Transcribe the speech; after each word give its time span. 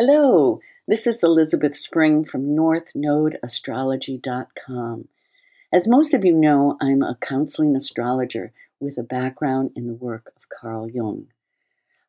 Hello, 0.00 0.60
this 0.86 1.08
is 1.08 1.24
Elizabeth 1.24 1.74
Spring 1.74 2.24
from 2.24 2.54
NorthNodeAstrology.com. 2.54 5.08
As 5.72 5.88
most 5.88 6.14
of 6.14 6.24
you 6.24 6.34
know, 6.34 6.76
I'm 6.80 7.02
a 7.02 7.18
counseling 7.20 7.74
astrologer 7.74 8.52
with 8.78 8.96
a 8.96 9.02
background 9.02 9.72
in 9.74 9.88
the 9.88 9.94
work 9.94 10.32
of 10.36 10.48
Carl 10.48 10.88
Jung. 10.88 11.26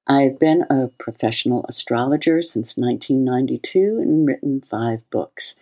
I've 0.05 0.37
been 0.37 0.67
a 0.69 0.89
professional 0.99 1.65
astrologer 1.67 2.43
since 2.43 2.77
1992 2.77 3.97
and 3.99 4.27
written 4.27 4.61
five 4.61 5.01
books. 5.09 5.55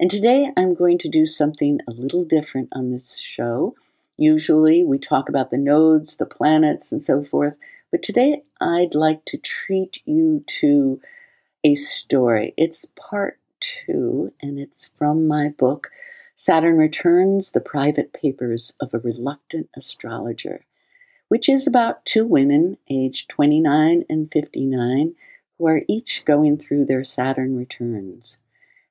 And 0.00 0.10
today 0.10 0.50
I'm 0.56 0.72
going 0.72 0.96
to 1.00 1.10
do 1.10 1.26
something 1.26 1.80
a 1.86 1.90
little 1.90 2.24
different 2.24 2.70
on 2.72 2.90
this 2.90 3.18
show. 3.18 3.74
Usually 4.16 4.82
we 4.82 4.96
talk 4.96 5.28
about 5.28 5.50
the 5.50 5.58
nodes, 5.58 6.16
the 6.16 6.24
planets, 6.24 6.90
and 6.90 7.02
so 7.02 7.22
forth, 7.22 7.52
but 7.90 8.02
today 8.02 8.44
I'd 8.62 8.94
like 8.94 9.26
to 9.26 9.36
treat 9.36 10.00
you 10.06 10.42
to 10.60 11.02
a 11.66 11.74
story. 11.74 12.54
It's 12.56 12.92
part 12.94 13.40
two, 13.58 14.32
and 14.40 14.56
it's 14.56 14.92
from 14.96 15.26
my 15.26 15.48
book, 15.48 15.90
Saturn 16.36 16.78
Returns 16.78 17.50
The 17.50 17.60
Private 17.60 18.12
Papers 18.12 18.72
of 18.78 18.94
a 18.94 19.00
Reluctant 19.00 19.68
Astrologer, 19.76 20.64
which 21.26 21.48
is 21.48 21.66
about 21.66 22.04
two 22.04 22.24
women, 22.24 22.78
aged 22.88 23.28
29 23.30 24.04
and 24.08 24.30
59, 24.30 25.16
who 25.58 25.66
are 25.66 25.82
each 25.88 26.24
going 26.24 26.56
through 26.56 26.84
their 26.84 27.02
Saturn 27.02 27.56
returns. 27.56 28.38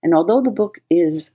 And 0.04 0.14
although 0.14 0.42
the 0.42 0.52
book 0.52 0.80
is 0.90 1.32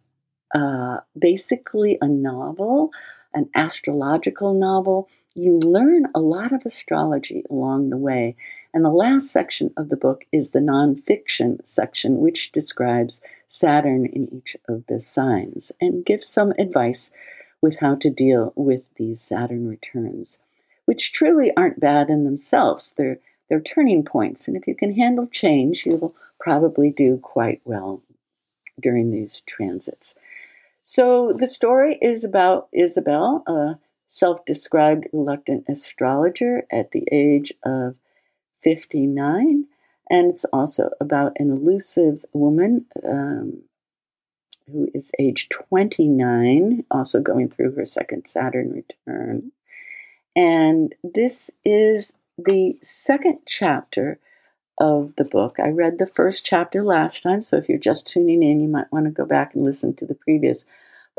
uh, 0.55 0.99
basically 1.19 1.97
a 2.03 2.09
novel, 2.09 2.91
an 3.33 3.49
astrological 3.55 4.53
novel, 4.53 5.09
you 5.35 5.59
learn 5.59 6.07
a 6.15 6.21
lot 6.21 6.53
of 6.53 6.67
astrology 6.67 7.45
along 7.49 7.91
the 7.91 7.97
way. 7.97 8.37
And 8.75 8.85
the 8.85 8.91
last 8.91 9.31
section 9.31 9.73
of 9.77 9.89
the 9.89 9.97
book 9.97 10.25
is 10.33 10.51
the 10.51 10.61
nonfiction 10.61 11.67
section, 11.67 12.19
which 12.19 12.53
describes 12.53 13.23
Saturn 13.49 14.07
in 14.07 14.33
each 14.33 14.57
of 14.69 14.87
the 14.87 15.01
signs 15.01 15.73
and 15.81 16.05
gives 16.05 16.29
some 16.29 16.53
advice 16.59 17.13
with 17.61 17.77
how 17.77 17.95
to 17.97 18.11
deal 18.11 18.53
with 18.57 18.83
these 18.97 19.21
Saturn 19.21 19.69
returns, 19.69 20.41
which 20.87 21.13
truly 21.13 21.53
aren't 21.57 21.81
bad 21.81 22.11
in 22.11 22.25
themselves. 22.25 22.95
They're, 22.95 23.19
they're 23.49 23.61
turning 23.61 24.05
points. 24.05 24.49
And 24.49 24.57
if 24.57 24.67
you 24.67 24.75
can 24.75 24.95
handle 24.95 25.27
change, 25.27 25.85
you 25.85 25.97
will 25.97 26.15
probably 26.39 26.91
do 26.91 27.19
quite 27.19 27.61
well 27.65 28.03
during 28.81 29.11
these 29.11 29.43
transits. 29.47 30.17
So 30.83 31.33
the 31.33 31.47
story 31.47 31.99
is 32.01 32.25
about 32.25 32.69
Isabel, 32.73 33.45
a 33.47 33.79
self 34.09 34.45
described 34.45 35.07
reluctant 35.13 35.65
astrologer 35.69 36.67
at 36.71 36.93
the 36.93 37.07
age 37.13 37.53
of 37.65 37.97
59. 38.63 39.67
And 40.11 40.31
it's 40.31 40.45
also 40.47 40.91
about 41.01 41.33
an 41.39 41.51
elusive 41.51 42.25
woman 42.33 42.87
um, 43.07 43.63
who 44.71 44.89
is 44.93 45.13
age 45.19 45.49
29, 45.49 46.85
also 46.91 47.21
going 47.21 47.49
through 47.49 47.73
her 47.73 47.87
second 47.87 48.27
Saturn 48.27 48.73
return. 48.73 49.53
And 50.35 50.95
this 51.03 51.51
is 51.65 52.15
the 52.39 52.77
second 52.83 53.41
chapter 53.47 54.19
of 54.81 55.15
the 55.17 55.25
book. 55.25 55.59
I 55.63 55.69
read 55.71 55.99
the 55.99 56.09
first 56.09 56.47
chapter 56.47 56.83
last 56.83 57.23
time, 57.23 57.43
so 57.43 57.59
if 57.59 57.69
you're 57.69 57.79
just 57.79 58.07
tuning 58.07 58.43
in, 58.43 58.61
you 58.61 58.69
might 58.69 58.91
want 58.93 59.07
to 59.07 59.13
go 59.13 59.27
back 59.27 59.55
and 59.55 59.65
listen 59.65 59.95
to 59.97 60.07
the 60.07 60.17
previous 60.17 60.67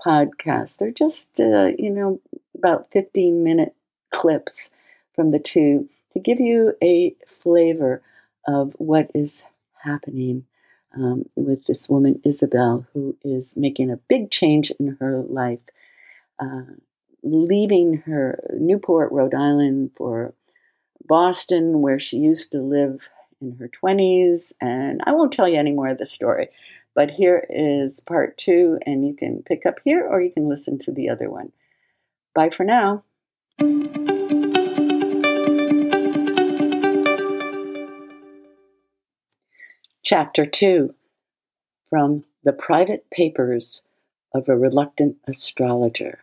podcast. 0.05 0.77
They're 0.79 0.91
just, 0.91 1.39
uh, 1.39 1.69
you 1.77 1.91
know, 1.91 2.19
about 2.57 2.91
15 2.91 3.43
minute 3.43 3.75
clips 4.13 4.71
from 5.15 5.31
the 5.31 5.39
two 5.39 5.89
to 6.13 6.19
give 6.19 6.39
you 6.41 6.73
a 6.83 7.15
flavor 7.27 8.01
of 8.47 8.73
what 8.79 9.11
is 9.15 9.45
happening 9.83 10.45
um, 10.95 11.25
with 11.35 11.65
this 11.67 11.89
woman, 11.89 12.21
Isabel, 12.25 12.87
who 12.93 13.15
is 13.23 13.55
making 13.55 13.91
a 13.91 13.97
big 13.97 14.31
change 14.31 14.71
in 14.79 14.97
her 14.99 15.21
life, 15.21 15.59
uh, 16.39 16.63
leaving 17.23 17.97
her 18.05 18.43
Newport, 18.53 19.11
Rhode 19.11 19.35
Island 19.35 19.91
for 19.95 20.33
Boston, 21.05 21.81
where 21.81 21.99
she 21.99 22.17
used 22.17 22.51
to 22.51 22.59
live 22.61 23.09
in 23.41 23.55
her 23.57 23.67
20s. 23.67 24.53
And 24.61 25.01
I 25.05 25.11
won't 25.11 25.33
tell 25.33 25.47
you 25.47 25.57
any 25.57 25.71
more 25.71 25.89
of 25.89 25.97
the 25.97 26.05
story, 26.05 26.49
but 26.95 27.09
here 27.09 27.45
is 27.49 27.99
part 27.99 28.37
two, 28.37 28.79
and 28.85 29.05
you 29.05 29.13
can 29.13 29.43
pick 29.43 29.65
up 29.65 29.79
here 29.83 30.05
or 30.05 30.21
you 30.21 30.31
can 30.31 30.47
listen 30.47 30.79
to 30.79 30.91
the 30.91 31.09
other 31.09 31.29
one. 31.29 31.51
Bye 32.33 32.49
for 32.49 32.63
now. 32.63 33.03
Chapter 40.03 40.45
2 40.45 40.93
From 41.89 42.25
the 42.43 42.53
Private 42.53 43.09
Papers 43.11 43.83
of 44.33 44.49
a 44.49 44.57
Reluctant 44.57 45.17
Astrologer. 45.27 46.19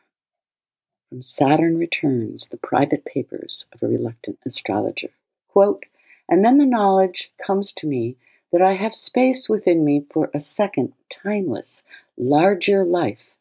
From 1.08 1.22
Saturn 1.22 1.78
Returns, 1.78 2.48
the 2.48 2.58
Private 2.58 3.04
Papers 3.04 3.66
of 3.72 3.82
a 3.82 3.86
Reluctant 3.86 4.38
Astrologer. 4.44 5.08
Quote, 5.48 5.84
and 6.28 6.44
then 6.44 6.58
the 6.58 6.66
knowledge 6.66 7.32
comes 7.44 7.72
to 7.74 7.86
me 7.86 8.16
that 8.52 8.62
I 8.62 8.74
have 8.74 8.94
space 8.94 9.48
within 9.48 9.84
me 9.84 10.04
for 10.10 10.30
a 10.34 10.38
second, 10.38 10.92
timeless, 11.10 11.84
larger 12.16 12.84
life. 12.84 13.36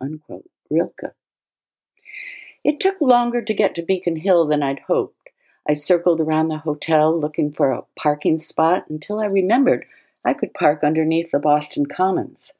Unquote. 0.00 0.48
Rilke. 0.70 1.14
It 2.64 2.80
took 2.80 3.00
longer 3.00 3.42
to 3.42 3.54
get 3.54 3.74
to 3.74 3.82
Beacon 3.82 4.16
Hill 4.16 4.46
than 4.46 4.62
I'd 4.62 4.80
hoped. 4.80 5.30
I 5.68 5.74
circled 5.74 6.20
around 6.20 6.48
the 6.48 6.58
hotel 6.58 7.18
looking 7.18 7.52
for 7.52 7.70
a 7.70 7.84
parking 7.96 8.38
spot 8.38 8.86
until 8.88 9.20
I 9.20 9.26
remembered 9.26 9.86
I 10.24 10.34
could 10.34 10.54
park 10.54 10.82
underneath 10.82 11.30
the 11.30 11.38
Boston 11.38 11.86
Commons. 11.86 12.54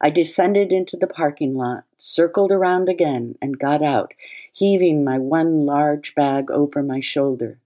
I 0.00 0.10
descended 0.10 0.72
into 0.72 0.96
the 0.96 1.06
parking 1.06 1.54
lot, 1.54 1.84
circled 1.96 2.50
around 2.50 2.88
again, 2.88 3.36
and 3.40 3.58
got 3.58 3.82
out, 3.82 4.14
heaving 4.52 5.04
my 5.04 5.18
one 5.18 5.64
large 5.64 6.14
bag 6.16 6.50
over 6.50 6.82
my 6.82 6.98
shoulder. 6.98 7.60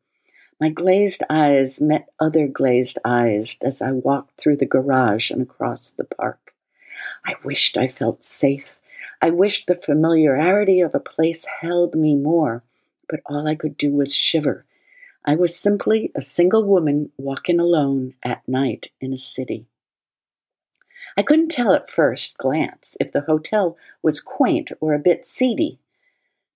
My 0.58 0.70
glazed 0.70 1.22
eyes 1.28 1.82
met 1.82 2.08
other 2.18 2.46
glazed 2.46 2.98
eyes 3.04 3.58
as 3.60 3.82
I 3.82 3.92
walked 3.92 4.40
through 4.40 4.56
the 4.56 4.64
garage 4.64 5.30
and 5.30 5.42
across 5.42 5.90
the 5.90 6.04
park. 6.04 6.54
I 7.26 7.34
wished 7.44 7.76
I 7.76 7.88
felt 7.88 8.24
safe. 8.24 8.78
I 9.20 9.30
wished 9.30 9.66
the 9.66 9.74
familiarity 9.74 10.80
of 10.80 10.94
a 10.94 11.00
place 11.00 11.44
held 11.60 11.94
me 11.94 12.14
more, 12.14 12.62
but 13.06 13.20
all 13.26 13.46
I 13.46 13.54
could 13.54 13.76
do 13.76 13.92
was 13.92 14.14
shiver. 14.14 14.64
I 15.26 15.34
was 15.34 15.60
simply 15.60 16.10
a 16.14 16.22
single 16.22 16.64
woman 16.64 17.12
walking 17.18 17.60
alone 17.60 18.14
at 18.22 18.48
night 18.48 18.90
in 18.98 19.12
a 19.12 19.18
city. 19.18 19.66
I 21.18 21.22
couldn't 21.22 21.50
tell 21.50 21.74
at 21.74 21.90
first 21.90 22.38
glance 22.38 22.96
if 22.98 23.12
the 23.12 23.22
hotel 23.22 23.76
was 24.02 24.20
quaint 24.20 24.72
or 24.80 24.94
a 24.94 24.98
bit 24.98 25.26
seedy. 25.26 25.78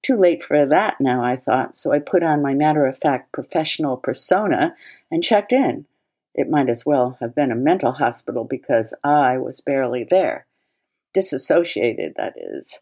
Too 0.03 0.17
late 0.17 0.43
for 0.43 0.65
that 0.67 1.01
now, 1.01 1.23
I 1.23 1.37
thought, 1.37 1.77
so 1.77 1.93
I 1.93 1.99
put 1.99 2.23
on 2.23 2.43
my 2.43 2.55
matter 2.55 2.87
of 2.87 2.99
fact 2.99 3.33
professional 3.33 3.97
persona 3.97 4.75
and 5.11 5.23
checked 5.23 5.53
in. 5.53 5.87
It 6.35 6.49
might 6.49 6.71
as 6.71 6.87
well 6.87 7.19
have 7.21 7.35
been 7.35 7.51
a 7.51 7.57
mental 7.57 7.93
hospital 7.93 8.45
because 8.45 8.95
I 9.05 9.37
was 9.37 9.61
barely 9.61 10.05
there. 10.05 10.47
Disassociated, 11.13 12.15
that 12.17 12.35
is. 12.37 12.81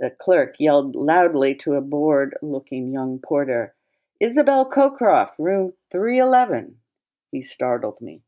The 0.00 0.10
clerk 0.10 0.54
yelled 0.58 0.94
loudly 0.94 1.54
to 1.56 1.74
a 1.74 1.80
bored 1.80 2.36
looking 2.40 2.92
young 2.92 3.18
porter, 3.18 3.74
Isabel 4.20 4.68
Cocroft, 4.68 5.32
room 5.38 5.74
311. 5.90 6.76
He 7.30 7.42
startled 7.42 8.00
me. 8.00 8.22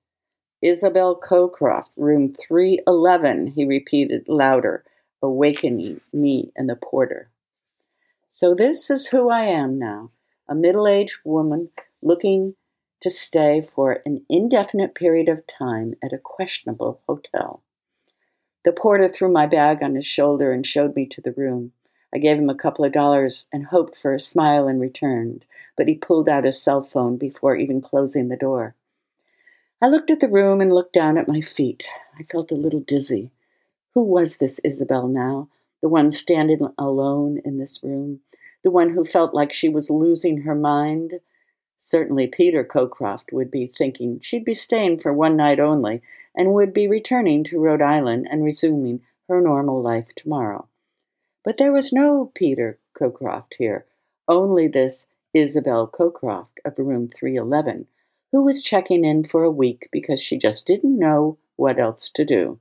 Isabel 0.62 1.18
Cocroft, 1.18 1.90
room 1.96 2.34
311, 2.34 3.48
he 3.48 3.64
repeated 3.64 4.28
louder, 4.28 4.84
awakening 5.22 6.00
me 6.12 6.52
and 6.54 6.68
the 6.68 6.76
porter. 6.76 7.30
So, 8.32 8.54
this 8.54 8.90
is 8.90 9.08
who 9.08 9.28
I 9.28 9.42
am 9.42 9.76
now 9.76 10.12
a 10.48 10.54
middle 10.54 10.86
aged 10.86 11.18
woman 11.24 11.70
looking 12.00 12.54
to 13.00 13.10
stay 13.10 13.60
for 13.60 14.02
an 14.06 14.24
indefinite 14.28 14.94
period 14.94 15.28
of 15.28 15.48
time 15.48 15.94
at 16.00 16.12
a 16.12 16.18
questionable 16.18 17.00
hotel. 17.08 17.60
The 18.64 18.70
porter 18.70 19.08
threw 19.08 19.32
my 19.32 19.46
bag 19.46 19.82
on 19.82 19.96
his 19.96 20.06
shoulder 20.06 20.52
and 20.52 20.64
showed 20.64 20.94
me 20.94 21.06
to 21.06 21.20
the 21.20 21.32
room. 21.32 21.72
I 22.14 22.18
gave 22.18 22.38
him 22.38 22.48
a 22.48 22.54
couple 22.54 22.84
of 22.84 22.92
dollars 22.92 23.48
and 23.52 23.66
hoped 23.66 23.96
for 23.96 24.14
a 24.14 24.20
smile 24.20 24.68
in 24.68 24.78
return, 24.78 25.42
but 25.76 25.88
he 25.88 25.94
pulled 25.96 26.28
out 26.28 26.44
his 26.44 26.62
cell 26.62 26.84
phone 26.84 27.16
before 27.16 27.56
even 27.56 27.80
closing 27.80 28.28
the 28.28 28.36
door. 28.36 28.76
I 29.82 29.88
looked 29.88 30.10
at 30.10 30.20
the 30.20 30.28
room 30.28 30.60
and 30.60 30.72
looked 30.72 30.92
down 30.92 31.18
at 31.18 31.26
my 31.26 31.40
feet. 31.40 31.82
I 32.16 32.22
felt 32.22 32.52
a 32.52 32.54
little 32.54 32.80
dizzy. 32.80 33.32
Who 33.94 34.02
was 34.02 34.36
this 34.36 34.60
Isabel 34.60 35.08
now? 35.08 35.48
The 35.82 35.88
one 35.88 36.12
standing 36.12 36.72
alone 36.78 37.40
in 37.44 37.58
this 37.58 37.80
room, 37.82 38.20
the 38.62 38.70
one 38.70 38.90
who 38.90 39.04
felt 39.04 39.34
like 39.34 39.52
she 39.52 39.68
was 39.68 39.90
losing 39.90 40.42
her 40.42 40.54
mind. 40.54 41.20
Certainly, 41.78 42.28
Peter 42.28 42.64
Cocroft 42.64 43.32
would 43.32 43.50
be 43.50 43.72
thinking 43.76 44.20
she'd 44.20 44.44
be 44.44 44.54
staying 44.54 44.98
for 44.98 45.12
one 45.12 45.36
night 45.36 45.58
only 45.58 46.02
and 46.34 46.52
would 46.52 46.74
be 46.74 46.86
returning 46.86 47.42
to 47.44 47.58
Rhode 47.58 47.82
Island 47.82 48.28
and 48.30 48.44
resuming 48.44 49.00
her 49.28 49.40
normal 49.40 49.80
life 49.80 50.14
tomorrow. 50.14 50.68
But 51.44 51.56
there 51.56 51.72
was 51.72 51.92
no 51.92 52.30
Peter 52.34 52.78
Cocroft 52.98 53.54
here, 53.56 53.86
only 54.28 54.68
this 54.68 55.06
Isabel 55.32 55.88
Cocroft 55.88 56.58
of 56.64 56.78
room 56.78 57.08
311, 57.08 57.86
who 58.32 58.42
was 58.42 58.62
checking 58.62 59.04
in 59.04 59.24
for 59.24 59.44
a 59.44 59.50
week 59.50 59.88
because 59.90 60.20
she 60.20 60.36
just 60.36 60.66
didn't 60.66 60.98
know 60.98 61.38
what 61.56 61.78
else 61.78 62.10
to 62.10 62.24
do. 62.24 62.58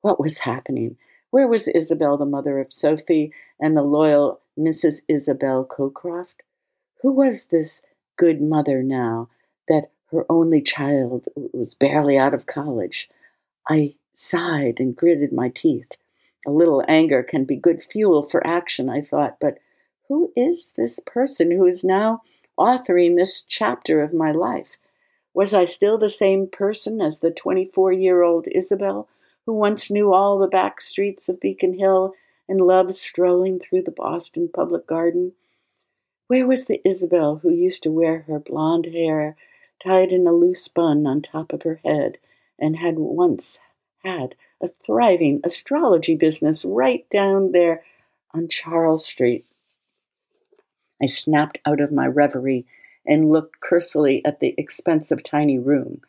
What 0.00 0.20
was 0.20 0.38
happening? 0.38 0.96
Where 1.34 1.48
was 1.48 1.66
Isabel, 1.66 2.16
the 2.16 2.26
mother 2.26 2.60
of 2.60 2.72
Sophie, 2.72 3.32
and 3.58 3.76
the 3.76 3.82
loyal 3.82 4.40
Mrs. 4.56 5.02
Isabel 5.08 5.64
Cocroft? 5.64 6.42
Who 7.02 7.10
was 7.10 7.46
this 7.46 7.82
good 8.16 8.40
mother 8.40 8.84
now 8.84 9.30
that 9.66 9.90
her 10.12 10.24
only 10.30 10.62
child 10.62 11.24
was 11.52 11.74
barely 11.74 12.16
out 12.16 12.34
of 12.34 12.46
college? 12.46 13.08
I 13.68 13.96
sighed 14.12 14.76
and 14.78 14.94
gritted 14.94 15.32
my 15.32 15.48
teeth. 15.48 15.90
A 16.46 16.52
little 16.52 16.84
anger 16.86 17.24
can 17.24 17.44
be 17.44 17.56
good 17.56 17.82
fuel 17.82 18.22
for 18.22 18.46
action, 18.46 18.88
I 18.88 19.00
thought, 19.00 19.38
but 19.40 19.58
who 20.06 20.32
is 20.36 20.74
this 20.76 21.00
person 21.04 21.50
who 21.50 21.66
is 21.66 21.82
now 21.82 22.22
authoring 22.56 23.16
this 23.16 23.42
chapter 23.42 24.02
of 24.02 24.14
my 24.14 24.30
life? 24.30 24.78
Was 25.34 25.52
I 25.52 25.64
still 25.64 25.98
the 25.98 26.08
same 26.08 26.46
person 26.46 27.00
as 27.00 27.18
the 27.18 27.32
24 27.32 27.92
year 27.92 28.22
old 28.22 28.46
Isabel, 28.52 29.08
who 29.46 29.52
once 29.52 29.90
knew 29.90 30.12
all 30.12 30.38
the 30.38 30.46
back 30.46 30.80
streets 30.80 31.28
of 31.28 31.40
Beacon 31.40 31.78
Hill 31.78 32.14
and 32.48 32.60
loved 32.60 32.94
strolling 32.94 33.58
through 33.58 33.82
the 33.82 33.90
Boston 33.90 34.48
Public 34.52 34.86
Garden? 34.86 35.32
Where 36.26 36.46
was 36.46 36.66
the 36.66 36.80
Isabel 36.86 37.36
who 37.36 37.50
used 37.50 37.82
to 37.82 37.90
wear 37.90 38.20
her 38.20 38.38
blonde 38.38 38.86
hair 38.86 39.36
tied 39.82 40.12
in 40.12 40.26
a 40.26 40.32
loose 40.32 40.68
bun 40.68 41.06
on 41.06 41.20
top 41.20 41.52
of 41.52 41.62
her 41.62 41.80
head 41.84 42.18
and 42.58 42.76
had 42.76 42.98
once 42.98 43.58
had 44.02 44.34
a 44.60 44.68
thriving 44.68 45.40
astrology 45.44 46.14
business 46.14 46.64
right 46.64 47.06
down 47.10 47.52
there 47.52 47.82
on 48.32 48.48
Charles 48.48 49.06
Street. 49.06 49.44
I 51.02 51.06
snapped 51.06 51.58
out 51.66 51.80
of 51.80 51.92
my 51.92 52.06
reverie 52.06 52.66
and 53.06 53.30
looked 53.30 53.60
cursily 53.60 54.24
at 54.24 54.40
the 54.40 54.54
expensive 54.56 55.22
tiny 55.22 55.58
room. 55.58 56.00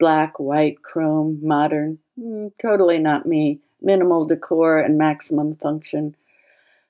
Black, 0.00 0.40
white, 0.40 0.82
chrome, 0.82 1.38
modern, 1.42 2.00
mm, 2.18 2.50
totally 2.60 2.98
not 2.98 3.26
me, 3.26 3.60
minimal 3.80 4.24
decor 4.24 4.80
and 4.80 4.98
maximum 4.98 5.54
function. 5.54 6.16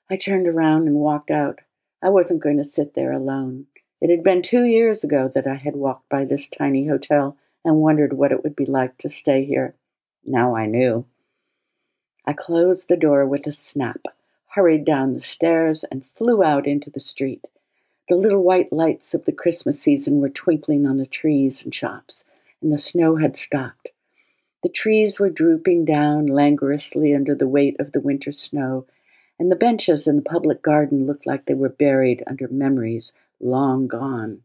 I 0.09 0.15
turned 0.15 0.47
around 0.47 0.87
and 0.87 0.95
walked 0.95 1.29
out. 1.29 1.59
I 2.01 2.09
wasn't 2.09 2.41
going 2.41 2.57
to 2.57 2.63
sit 2.63 2.95
there 2.95 3.11
alone. 3.11 3.67
It 4.01 4.09
had 4.09 4.23
been 4.23 4.41
two 4.41 4.63
years 4.63 5.03
ago 5.03 5.29
that 5.35 5.45
I 5.45 5.55
had 5.55 5.75
walked 5.75 6.09
by 6.09 6.25
this 6.25 6.49
tiny 6.49 6.87
hotel 6.87 7.37
and 7.63 7.81
wondered 7.81 8.13
what 8.13 8.31
it 8.31 8.43
would 8.43 8.55
be 8.55 8.65
like 8.65 8.97
to 8.99 9.09
stay 9.09 9.45
here. 9.45 9.75
Now 10.25 10.55
I 10.55 10.65
knew. 10.65 11.05
I 12.25 12.33
closed 12.33 12.87
the 12.87 12.97
door 12.97 13.25
with 13.25 13.45
a 13.45 13.51
snap, 13.51 14.05
hurried 14.55 14.85
down 14.85 15.13
the 15.13 15.21
stairs, 15.21 15.83
and 15.91 16.05
flew 16.05 16.43
out 16.43 16.65
into 16.65 16.89
the 16.89 16.99
street. 16.99 17.45
The 18.09 18.15
little 18.15 18.43
white 18.43 18.71
lights 18.71 19.13
of 19.13 19.25
the 19.25 19.31
Christmas 19.31 19.81
season 19.81 20.19
were 20.21 20.29
twinkling 20.29 20.85
on 20.85 20.97
the 20.97 21.05
trees 21.05 21.63
and 21.63 21.73
shops, 21.73 22.27
and 22.61 22.71
the 22.71 22.77
snow 22.77 23.15
had 23.15 23.35
stopped. 23.35 23.89
The 24.63 24.69
trees 24.69 25.19
were 25.19 25.29
drooping 25.29 25.85
down 25.85 26.27
languorously 26.27 27.15
under 27.15 27.33
the 27.33 27.47
weight 27.47 27.75
of 27.79 27.91
the 27.91 27.99
winter 27.99 28.31
snow, 28.31 28.85
and 29.39 29.51
the 29.51 29.55
benches 29.55 30.07
in 30.07 30.17
the 30.17 30.21
public 30.21 30.61
garden 30.61 31.07
looked 31.07 31.25
like 31.25 31.45
they 31.45 31.55
were 31.55 31.69
buried 31.69 32.23
under 32.27 32.47
memories 32.47 33.13
long 33.39 33.87
gone. 33.87 34.43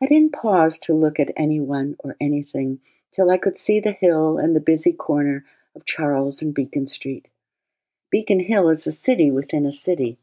I 0.00 0.06
didn't 0.06 0.32
pause 0.32 0.78
to 0.80 0.94
look 0.94 1.18
at 1.18 1.32
anyone 1.36 1.96
or 1.98 2.16
anything 2.20 2.80
till 3.12 3.30
I 3.30 3.38
could 3.38 3.58
see 3.58 3.80
the 3.80 3.92
hill 3.92 4.38
and 4.38 4.54
the 4.54 4.60
busy 4.60 4.92
corner 4.92 5.44
of 5.74 5.84
Charles 5.84 6.40
and 6.40 6.54
Beacon 6.54 6.86
Street. 6.86 7.28
Beacon 8.10 8.40
Hill 8.40 8.68
is 8.68 8.86
a 8.86 8.92
city 8.92 9.30
within 9.30 9.66
a 9.66 9.72
city, 9.72 10.18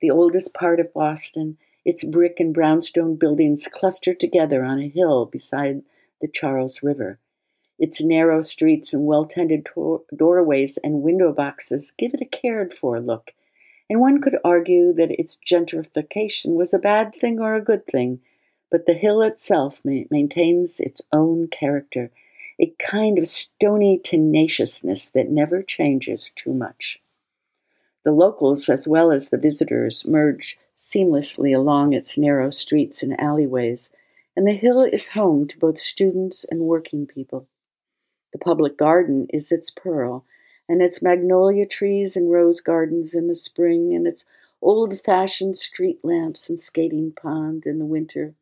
the 0.00 0.10
oldest 0.10 0.52
part 0.52 0.80
of 0.80 0.92
Boston, 0.92 1.58
its 1.84 2.04
brick 2.04 2.40
and 2.40 2.52
brownstone 2.52 3.16
buildings 3.16 3.68
clustered 3.70 4.18
together 4.18 4.64
on 4.64 4.80
a 4.80 4.88
hill 4.88 5.26
beside 5.26 5.82
the 6.24 6.30
Charles 6.30 6.82
River. 6.82 7.18
Its 7.78 8.00
narrow 8.00 8.40
streets 8.40 8.94
and 8.94 9.04
well 9.04 9.26
tended 9.26 9.66
to- 9.66 10.06
doorways 10.16 10.78
and 10.78 11.02
window 11.02 11.34
boxes 11.34 11.92
give 11.98 12.14
it 12.14 12.22
a 12.22 12.24
cared 12.24 12.72
for 12.72 12.98
look, 12.98 13.34
and 13.90 14.00
one 14.00 14.22
could 14.22 14.38
argue 14.42 14.94
that 14.94 15.10
its 15.20 15.36
gentrification 15.46 16.54
was 16.54 16.72
a 16.72 16.78
bad 16.78 17.14
thing 17.14 17.38
or 17.38 17.54
a 17.54 17.60
good 17.60 17.86
thing, 17.86 18.22
but 18.70 18.86
the 18.86 18.94
hill 18.94 19.20
itself 19.20 19.82
ma- 19.84 20.04
maintains 20.10 20.80
its 20.80 21.02
own 21.12 21.46
character 21.46 22.10
a 22.58 22.72
kind 22.78 23.18
of 23.18 23.28
stony 23.28 23.98
tenaciousness 23.98 25.10
that 25.10 25.28
never 25.28 25.62
changes 25.62 26.32
too 26.34 26.54
much. 26.54 27.02
The 28.02 28.12
locals, 28.12 28.70
as 28.70 28.88
well 28.88 29.12
as 29.12 29.28
the 29.28 29.36
visitors, 29.36 30.06
merge 30.06 30.58
seamlessly 30.78 31.54
along 31.54 31.92
its 31.92 32.16
narrow 32.16 32.48
streets 32.48 33.02
and 33.02 33.20
alleyways, 33.20 33.90
and 34.36 34.46
the 34.46 34.52
hill 34.52 34.82
is 34.82 35.08
home 35.08 35.46
to 35.48 35.58
both 35.58 35.78
students 35.78 36.44
and 36.44 36.60
working 36.60 37.06
people. 37.06 37.48
The 38.32 38.38
public 38.38 38.76
garden 38.76 39.28
is 39.30 39.52
its 39.52 39.70
pearl, 39.70 40.24
and 40.68 40.82
its 40.82 41.02
magnolia 41.02 41.66
trees 41.66 42.16
and 42.16 42.30
rose 42.30 42.60
gardens 42.60 43.14
in 43.14 43.28
the 43.28 43.34
spring, 43.34 43.94
and 43.94 44.06
its 44.06 44.26
old 44.60 45.00
fashioned 45.02 45.56
street 45.56 46.00
lamps 46.02 46.48
and 46.48 46.58
skating 46.58 47.12
pond 47.12 47.64
in 47.66 47.78
the 47.78 47.84
winter. 47.84 48.34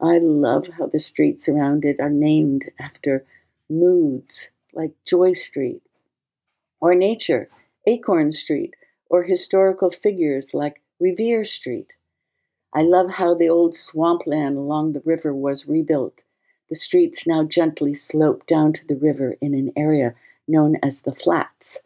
I 0.00 0.18
love 0.18 0.68
how 0.78 0.86
the 0.86 1.00
streets 1.00 1.48
around 1.48 1.84
it 1.84 1.98
are 1.98 2.10
named 2.10 2.70
after 2.78 3.24
moods 3.68 4.50
like 4.72 4.92
Joy 5.04 5.32
Street, 5.32 5.82
or 6.80 6.94
nature, 6.94 7.48
Acorn 7.86 8.30
Street, 8.30 8.74
or 9.10 9.24
historical 9.24 9.90
figures 9.90 10.54
like 10.54 10.82
Revere 11.00 11.44
Street. 11.44 11.88
I 12.72 12.82
love 12.82 13.12
how 13.12 13.34
the 13.34 13.48
old 13.48 13.74
swampland 13.74 14.56
along 14.56 14.92
the 14.92 15.02
river 15.04 15.34
was 15.34 15.66
rebuilt. 15.66 16.20
The 16.68 16.74
streets 16.74 17.26
now 17.26 17.44
gently 17.44 17.94
slope 17.94 18.46
down 18.46 18.74
to 18.74 18.86
the 18.86 18.96
river 18.96 19.36
in 19.40 19.54
an 19.54 19.72
area 19.74 20.14
known 20.46 20.76
as 20.82 21.00
the 21.00 21.14
Flats. 21.14 21.80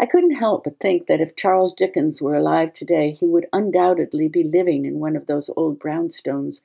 I 0.00 0.06
couldn't 0.06 0.36
help 0.36 0.64
but 0.64 0.78
think 0.80 1.06
that 1.06 1.20
if 1.20 1.36
Charles 1.36 1.74
Dickens 1.74 2.22
were 2.22 2.34
alive 2.34 2.72
today, 2.72 3.12
he 3.12 3.26
would 3.26 3.46
undoubtedly 3.52 4.28
be 4.28 4.42
living 4.42 4.84
in 4.84 4.98
one 4.98 5.14
of 5.14 5.26
those 5.26 5.50
old 5.56 5.78
brownstones 5.78 6.62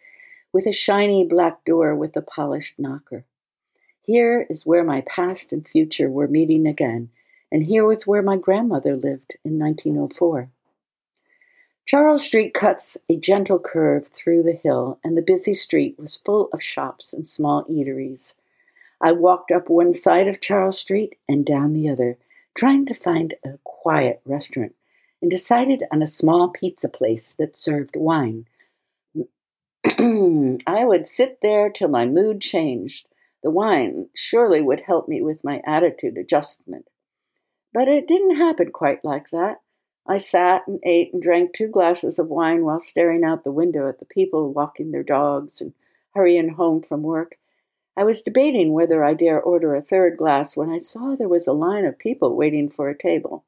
with 0.52 0.66
a 0.66 0.72
shiny 0.72 1.26
black 1.26 1.66
door 1.66 1.94
with 1.94 2.16
a 2.16 2.22
polished 2.22 2.80
knocker. 2.80 3.26
Here 4.02 4.48
is 4.50 4.66
where 4.66 4.84
my 4.84 5.02
past 5.02 5.52
and 5.52 5.68
future 5.68 6.10
were 6.10 6.28
meeting 6.28 6.66
again, 6.66 7.10
and 7.52 7.64
here 7.64 7.86
was 7.86 8.08
where 8.08 8.22
my 8.22 8.38
grandmother 8.38 8.96
lived 8.96 9.36
in 9.44 9.60
1904. 9.60 10.50
Charles 11.86 12.24
Street 12.24 12.56
cuts 12.56 12.98
a 13.08 13.16
gentle 13.16 13.60
curve 13.60 14.08
through 14.08 14.42
the 14.42 14.54
hill, 14.54 15.00
and 15.04 15.16
the 15.16 15.22
busy 15.22 15.54
street 15.54 16.00
was 16.00 16.16
full 16.16 16.50
of 16.52 16.64
shops 16.64 17.14
and 17.14 17.28
small 17.28 17.64
eateries. 17.66 18.34
I 19.00 19.12
walked 19.12 19.52
up 19.52 19.70
one 19.70 19.94
side 19.94 20.28
of 20.28 20.42
Charles 20.42 20.80
Street 20.80 21.16
and 21.30 21.46
down 21.46 21.74
the 21.74 21.88
other, 21.88 22.18
trying 22.56 22.88
to 22.88 22.96
find 22.96 23.36
a 23.44 23.60
quiet 23.64 24.20
restaurant, 24.26 24.74
and 25.22 25.30
decided 25.30 25.84
on 25.92 26.02
a 26.02 26.08
small 26.08 26.50
pizza 26.50 26.90
place 26.90 27.36
that 27.38 27.56
served 27.56 27.96
wine. 27.96 28.48
I 29.86 30.86
would 30.86 31.06
sit 31.06 31.38
there 31.44 31.70
till 31.70 31.90
my 31.90 32.08
mood 32.08 32.42
changed. 32.42 33.08
The 33.44 33.52
wine 33.52 34.10
surely 34.16 34.60
would 34.60 34.80
help 34.80 35.08
me 35.08 35.22
with 35.22 35.44
my 35.44 35.62
attitude 35.64 36.18
adjustment. 36.18 36.88
But 37.72 37.88
it 37.88 38.08
didn't 38.08 38.38
happen 38.38 38.72
quite 38.72 39.06
like 39.06 39.30
that. 39.30 39.62
I 40.08 40.20
sat 40.20 40.68
and 40.68 40.80
ate 40.84 41.14
and 41.14 41.22
drank 41.22 41.54
two 41.54 41.68
glasses 41.68 42.20
of 42.20 42.30
wine 42.30 42.64
while 42.64 42.80
staring 42.80 43.24
out 43.24 43.44
the 43.44 43.52
window 43.52 43.90
at 43.90 43.98
the 43.98 44.06
people 44.06 44.54
walking 44.54 44.92
their 44.92 45.04
dogs 45.04 45.62
and 45.62 45.74
hurrying 46.14 46.50
home 46.50 46.84
from 46.84 47.02
work. 47.02 47.38
I 47.98 48.04
was 48.04 48.22
debating 48.22 48.74
whether 48.74 49.04
I 49.04 49.16
dare 49.16 49.42
order 49.42 49.74
a 49.74 49.82
third 49.82 50.18
glass 50.18 50.56
when 50.56 50.70
I 50.70 50.78
saw 50.78 51.16
there 51.16 51.28
was 51.28 51.48
a 51.48 51.54
line 51.54 51.86
of 51.86 51.98
people 51.98 52.36
waiting 52.36 52.70
for 52.70 52.90
a 52.90 52.98
table. 52.98 53.46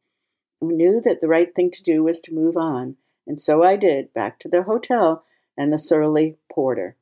I 0.62 0.66
knew 0.66 1.00
that 1.02 1.22
the 1.22 1.28
right 1.28 1.54
thing 1.54 1.70
to 1.72 1.84
do 1.84 2.04
was 2.04 2.20
to 2.22 2.34
move 2.34 2.58
on, 2.58 2.98
and 3.28 3.40
so 3.40 3.62
I 3.62 3.76
did, 3.76 4.14
back 4.14 4.40
to 4.40 4.48
the 4.48 4.64
hotel 4.64 5.24
and 5.56 5.72
the 5.72 5.78
surly 5.78 6.38
porter. 6.50 6.96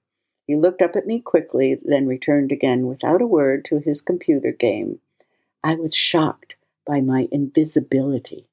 He 0.45 0.55
looked 0.55 0.81
up 0.81 0.95
at 0.95 1.07
me 1.07 1.21
quickly, 1.21 1.79
then 1.81 2.07
returned 2.07 2.51
again 2.51 2.87
without 2.87 3.21
a 3.21 3.27
word 3.27 3.63
to 3.65 3.79
his 3.79 4.01
computer 4.01 4.51
game. 4.51 4.99
I 5.63 5.75
was 5.75 5.95
shocked 5.95 6.55
by 6.85 6.99
my 6.99 7.29
invisibility. 7.31 8.47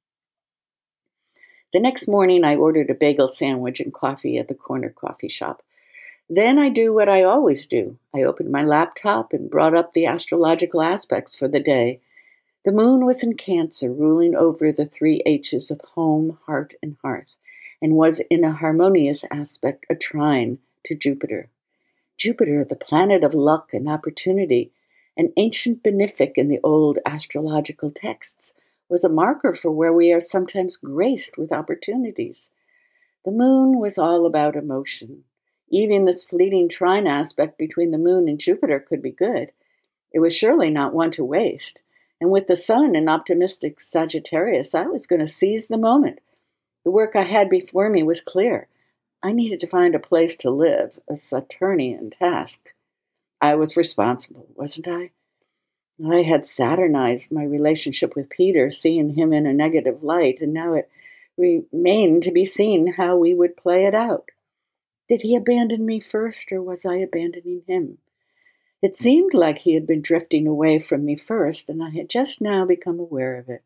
The 1.72 1.80
next 1.80 2.06
morning, 2.06 2.44
I 2.44 2.56
ordered 2.56 2.90
a 2.90 2.94
bagel 2.94 3.28
sandwich 3.28 3.80
and 3.80 3.92
coffee 3.92 4.38
at 4.38 4.48
the 4.48 4.54
corner 4.54 4.90
coffee 4.90 5.28
shop. 5.28 5.62
Then 6.28 6.58
I 6.58 6.68
do 6.68 6.92
what 6.92 7.08
I 7.08 7.22
always 7.22 7.66
do 7.66 7.98
I 8.14 8.22
opened 8.22 8.50
my 8.50 8.62
laptop 8.62 9.32
and 9.32 9.50
brought 9.50 9.74
up 9.74 9.92
the 9.92 10.06
astrological 10.06 10.82
aspects 10.82 11.36
for 11.36 11.48
the 11.48 11.60
day. 11.60 12.00
The 12.64 12.72
moon 12.72 13.04
was 13.04 13.22
in 13.22 13.34
Cancer, 13.34 13.92
ruling 13.92 14.34
over 14.34 14.70
the 14.70 14.86
three 14.86 15.22
H's 15.26 15.70
of 15.70 15.80
home, 15.94 16.38
heart, 16.46 16.74
and 16.82 16.96
hearth 17.02 17.36
and 17.82 17.96
was 17.96 18.20
in 18.30 18.44
a 18.44 18.52
harmonious 18.52 19.24
aspect 19.30 19.84
a 19.90 19.96
trine 19.96 20.60
to 20.84 20.94
Jupiter. 20.94 21.50
Jupiter, 22.16 22.64
the 22.64 22.76
planet 22.76 23.24
of 23.24 23.34
luck 23.34 23.70
and 23.72 23.88
opportunity, 23.88 24.70
an 25.16 25.32
ancient 25.36 25.82
benefic 25.82 26.34
in 26.36 26.48
the 26.48 26.60
old 26.62 27.00
astrological 27.04 27.90
texts, 27.90 28.54
was 28.92 29.04
a 29.04 29.08
marker 29.08 29.54
for 29.54 29.70
where 29.70 29.92
we 29.92 30.12
are 30.12 30.20
sometimes 30.20 30.76
graced 30.76 31.38
with 31.38 31.50
opportunities. 31.50 32.52
The 33.24 33.32
moon 33.32 33.80
was 33.80 33.96
all 33.96 34.26
about 34.26 34.54
emotion. 34.54 35.24
Even 35.70 36.04
this 36.04 36.24
fleeting 36.24 36.68
trine 36.68 37.06
aspect 37.06 37.56
between 37.56 37.90
the 37.90 37.96
moon 37.96 38.28
and 38.28 38.38
Jupiter 38.38 38.78
could 38.78 39.00
be 39.00 39.10
good. 39.10 39.50
It 40.12 40.20
was 40.20 40.36
surely 40.36 40.68
not 40.68 40.92
one 40.92 41.10
to 41.12 41.24
waste. 41.24 41.80
And 42.20 42.30
with 42.30 42.48
the 42.48 42.54
sun 42.54 42.94
in 42.94 43.08
optimistic 43.08 43.80
Sagittarius, 43.80 44.74
I 44.74 44.82
was 44.82 45.06
going 45.06 45.20
to 45.20 45.26
seize 45.26 45.68
the 45.68 45.78
moment. 45.78 46.18
The 46.84 46.90
work 46.90 47.16
I 47.16 47.22
had 47.22 47.48
before 47.48 47.88
me 47.88 48.02
was 48.02 48.20
clear. 48.20 48.68
I 49.22 49.32
needed 49.32 49.60
to 49.60 49.66
find 49.66 49.94
a 49.94 49.98
place 49.98 50.36
to 50.36 50.50
live, 50.50 50.98
a 51.08 51.16
Saturnian 51.16 52.10
task. 52.10 52.74
I 53.40 53.54
was 53.54 53.74
responsible, 53.74 54.48
wasn't 54.54 54.86
I? 54.86 55.12
I 56.04 56.22
had 56.22 56.44
Saturnized 56.44 57.32
my 57.32 57.44
relationship 57.44 58.16
with 58.16 58.30
Peter, 58.30 58.70
seeing 58.70 59.10
him 59.10 59.32
in 59.32 59.46
a 59.46 59.52
negative 59.52 60.02
light, 60.02 60.40
and 60.40 60.52
now 60.52 60.74
it 60.74 60.90
remained 61.36 62.22
to 62.24 62.32
be 62.32 62.44
seen 62.44 62.94
how 62.94 63.16
we 63.16 63.34
would 63.34 63.56
play 63.56 63.86
it 63.86 63.94
out. 63.94 64.30
Did 65.08 65.22
he 65.22 65.36
abandon 65.36 65.84
me 65.84 66.00
first, 66.00 66.50
or 66.52 66.62
was 66.62 66.86
I 66.86 66.96
abandoning 66.96 67.62
him? 67.66 67.98
It 68.80 68.96
seemed 68.96 69.32
like 69.32 69.58
he 69.58 69.74
had 69.74 69.86
been 69.86 70.02
drifting 70.02 70.46
away 70.46 70.78
from 70.78 71.04
me 71.04 71.16
first, 71.16 71.68
and 71.68 71.82
I 71.82 71.90
had 71.90 72.08
just 72.08 72.40
now 72.40 72.64
become 72.64 72.98
aware 72.98 73.36
of 73.36 73.48
it. 73.48 73.62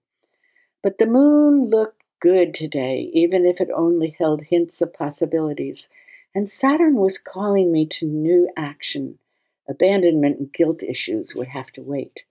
But 0.83 0.99
the 0.99 1.07
moon 1.07 1.69
looked 1.69 2.03
good 2.21 2.55
today, 2.55 3.11
even 3.15 3.47
if 3.47 3.61
it 3.61 3.71
only 3.75 4.17
held 4.19 4.43
hints 4.43 4.83
of 4.83 4.93
possibilities, 4.93 5.89
and 6.35 6.49
Saturn 6.49 6.97
was 6.97 7.19
calling 7.19 7.73
me 7.73 7.87
to 7.87 8.07
new 8.07 8.51
action. 8.57 9.19
Abandonment 9.69 10.39
and 10.39 10.53
guilt 10.53 10.83
issues 10.83 11.35
would 11.35 11.49
have 11.49 11.73
to 11.73 11.83
wait. 11.83 12.25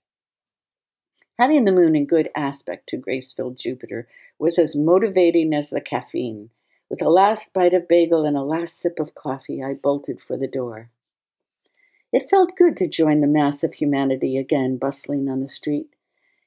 Having 1.37 1.65
the 1.65 1.73
moon 1.73 1.95
in 1.95 2.05
good 2.05 2.29
aspect 2.35 2.87
to 2.89 2.97
grace 2.97 3.33
filled 3.33 3.57
Jupiter 3.57 4.07
was 4.39 4.57
as 4.57 4.75
motivating 4.75 5.53
as 5.53 5.69
the 5.69 5.81
caffeine. 5.81 6.49
With 6.89 7.01
a 7.01 7.09
last 7.09 7.51
bite 7.51 7.73
of 7.73 7.87
bagel 7.87 8.25
and 8.25 8.37
a 8.37 8.41
last 8.41 8.79
sip 8.79 8.99
of 8.99 9.15
coffee, 9.15 9.61
I 9.61 9.73
bolted 9.73 10.21
for 10.21 10.37
the 10.37 10.47
door. 10.47 10.89
It 12.13 12.29
felt 12.29 12.55
good 12.55 12.77
to 12.77 12.87
join 12.87 13.19
the 13.19 13.27
mass 13.27 13.63
of 13.63 13.73
humanity 13.73 14.37
again 14.37 14.77
bustling 14.77 15.27
on 15.27 15.41
the 15.41 15.49
street. 15.49 15.89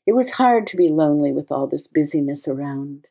It 0.06 0.14
was 0.14 0.30
hard 0.30 0.66
to 0.68 0.76
be 0.78 0.88
lonely 0.88 1.32
with 1.32 1.52
all 1.52 1.66
this 1.66 1.86
busyness 1.86 2.48
around. 2.48 3.08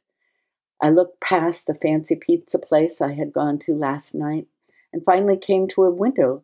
I 0.82 0.90
looked 0.90 1.20
past 1.20 1.68
the 1.68 1.76
fancy 1.76 2.16
pizza 2.16 2.58
place 2.58 3.02
I 3.02 3.14
had 3.14 3.34
gone 3.34 3.60
to 3.60 3.76
last 3.76 4.16
night 4.16 4.48
and 4.92 5.04
finally 5.04 5.38
came 5.38 5.68
to 5.68 5.84
a 5.84 5.92
window 5.92 6.42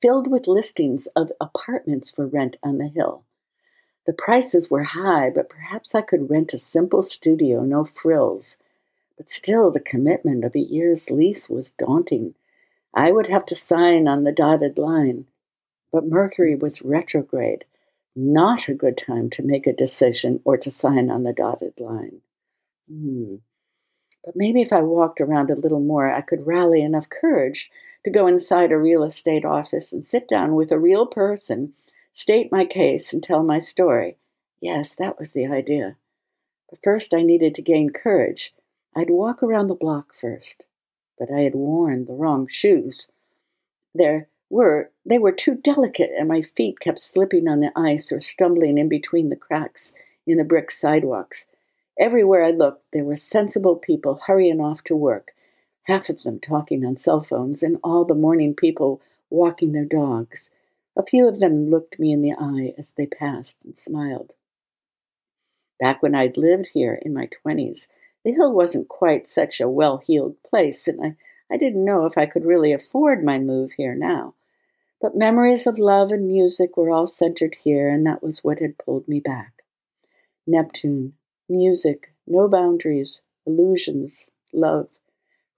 filled 0.00 0.30
with 0.30 0.46
listings 0.46 1.06
of 1.16 1.32
apartments 1.40 2.10
for 2.10 2.26
rent 2.26 2.56
on 2.62 2.78
the 2.78 2.88
hill. 2.88 3.24
The 4.06 4.12
prices 4.12 4.70
were 4.70 4.84
high, 4.84 5.30
but 5.30 5.48
perhaps 5.48 5.94
I 5.94 6.00
could 6.00 6.30
rent 6.30 6.54
a 6.54 6.58
simple 6.58 7.02
studio, 7.02 7.62
no 7.62 7.84
frills. 7.84 8.56
But 9.16 9.30
still, 9.30 9.70
the 9.70 9.80
commitment 9.80 10.44
of 10.44 10.54
a 10.54 10.60
year's 10.60 11.10
lease 11.10 11.48
was 11.48 11.70
daunting. 11.70 12.34
I 12.94 13.10
would 13.10 13.28
have 13.28 13.46
to 13.46 13.54
sign 13.54 14.06
on 14.06 14.24
the 14.24 14.32
dotted 14.32 14.78
line. 14.78 15.26
But 15.92 16.06
Mercury 16.06 16.54
was 16.54 16.82
retrograde, 16.82 17.64
not 18.14 18.68
a 18.68 18.74
good 18.74 18.96
time 18.96 19.30
to 19.30 19.42
make 19.42 19.66
a 19.66 19.72
decision 19.72 20.40
or 20.44 20.56
to 20.58 20.70
sign 20.70 21.10
on 21.10 21.24
the 21.24 21.32
dotted 21.32 21.80
line. 21.80 22.20
Hmm. 22.88 23.36
But 24.24 24.36
maybe 24.36 24.60
if 24.60 24.72
I 24.72 24.82
walked 24.82 25.20
around 25.20 25.50
a 25.50 25.54
little 25.54 25.80
more, 25.80 26.12
I 26.12 26.20
could 26.20 26.46
rally 26.46 26.82
enough 26.82 27.08
courage 27.08 27.70
to 28.06 28.10
go 28.10 28.26
inside 28.26 28.72
a 28.72 28.78
real 28.78 29.04
estate 29.04 29.44
office 29.44 29.92
and 29.92 30.02
sit 30.02 30.26
down 30.26 30.54
with 30.54 30.72
a 30.72 30.78
real 30.78 31.04
person, 31.04 31.74
state 32.14 32.50
my 32.50 32.64
case, 32.64 33.12
and 33.12 33.22
tell 33.22 33.42
my 33.42 33.58
story. 33.58 34.16
Yes, 34.60 34.94
that 34.94 35.18
was 35.18 35.32
the 35.32 35.46
idea. 35.46 35.96
But 36.70 36.78
first, 36.82 37.12
I 37.12 37.20
needed 37.20 37.54
to 37.56 37.62
gain 37.62 37.90
courage. 37.90 38.54
I'd 38.96 39.10
walk 39.10 39.42
around 39.42 39.68
the 39.68 39.74
block 39.74 40.14
first 40.18 40.62
but 41.18 41.30
I 41.30 41.40
had 41.40 41.54
worn 41.54 42.04
the 42.04 42.14
wrong 42.14 42.46
shoes. 42.48 43.10
There 43.94 44.28
were 44.50 44.90
they 45.04 45.18
were 45.18 45.32
too 45.32 45.54
delicate, 45.54 46.10
and 46.16 46.28
my 46.28 46.42
feet 46.42 46.80
kept 46.80 46.98
slipping 46.98 47.48
on 47.48 47.60
the 47.60 47.72
ice 47.74 48.12
or 48.12 48.20
stumbling 48.20 48.78
in 48.78 48.88
between 48.88 49.28
the 49.28 49.36
cracks 49.36 49.92
in 50.26 50.36
the 50.36 50.44
brick 50.44 50.70
sidewalks. 50.70 51.46
Everywhere 51.98 52.44
I 52.44 52.50
looked, 52.50 52.92
there 52.92 53.04
were 53.04 53.16
sensible 53.16 53.76
people 53.76 54.20
hurrying 54.26 54.60
off 54.60 54.84
to 54.84 54.94
work, 54.94 55.32
half 55.86 56.08
of 56.08 56.22
them 56.22 56.38
talking 56.40 56.84
on 56.84 56.96
cell 56.96 57.22
phones, 57.22 57.62
and 57.62 57.78
all 57.82 58.04
the 58.04 58.14
morning 58.14 58.54
people 58.54 59.00
walking 59.30 59.72
their 59.72 59.84
dogs. 59.84 60.50
A 60.96 61.04
few 61.04 61.28
of 61.28 61.40
them 61.40 61.70
looked 61.70 61.98
me 61.98 62.12
in 62.12 62.22
the 62.22 62.32
eye 62.32 62.74
as 62.78 62.92
they 62.92 63.06
passed 63.06 63.56
and 63.64 63.76
smiled. 63.78 64.32
Back 65.78 66.02
when 66.02 66.14
I'd 66.14 66.36
lived 66.36 66.70
here 66.72 66.98
in 67.02 67.12
my 67.12 67.26
twenties, 67.26 67.88
the 68.24 68.32
hill 68.32 68.52
wasn't 68.52 68.88
quite 68.88 69.28
such 69.28 69.60
a 69.60 69.68
well 69.68 69.98
heeled 69.98 70.36
place, 70.42 70.88
and 70.88 71.00
I, 71.00 71.16
I 71.54 71.56
didn't 71.56 71.84
know 71.84 72.06
if 72.06 72.18
I 72.18 72.26
could 72.26 72.44
really 72.44 72.72
afford 72.72 73.22
my 73.22 73.38
move 73.38 73.72
here 73.72 73.94
now. 73.94 74.34
But 75.00 75.14
memories 75.14 75.66
of 75.66 75.78
love 75.78 76.10
and 76.10 76.26
music 76.26 76.76
were 76.76 76.90
all 76.90 77.06
centered 77.06 77.56
here, 77.62 77.88
and 77.88 78.06
that 78.06 78.22
was 78.22 78.42
what 78.42 78.58
had 78.58 78.78
pulled 78.78 79.06
me 79.06 79.20
back. 79.20 79.62
Neptune, 80.46 81.12
music, 81.48 82.12
no 82.26 82.48
boundaries, 82.48 83.22
illusions, 83.46 84.30
love. 84.52 84.88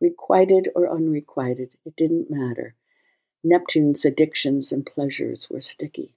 Requited 0.00 0.68
or 0.74 0.90
unrequited, 0.90 1.70
it 1.84 1.96
didn't 1.96 2.30
matter. 2.30 2.74
Neptune's 3.42 4.04
addictions 4.04 4.72
and 4.72 4.86
pleasures 4.86 5.48
were 5.50 5.60
sticky. 5.60 6.14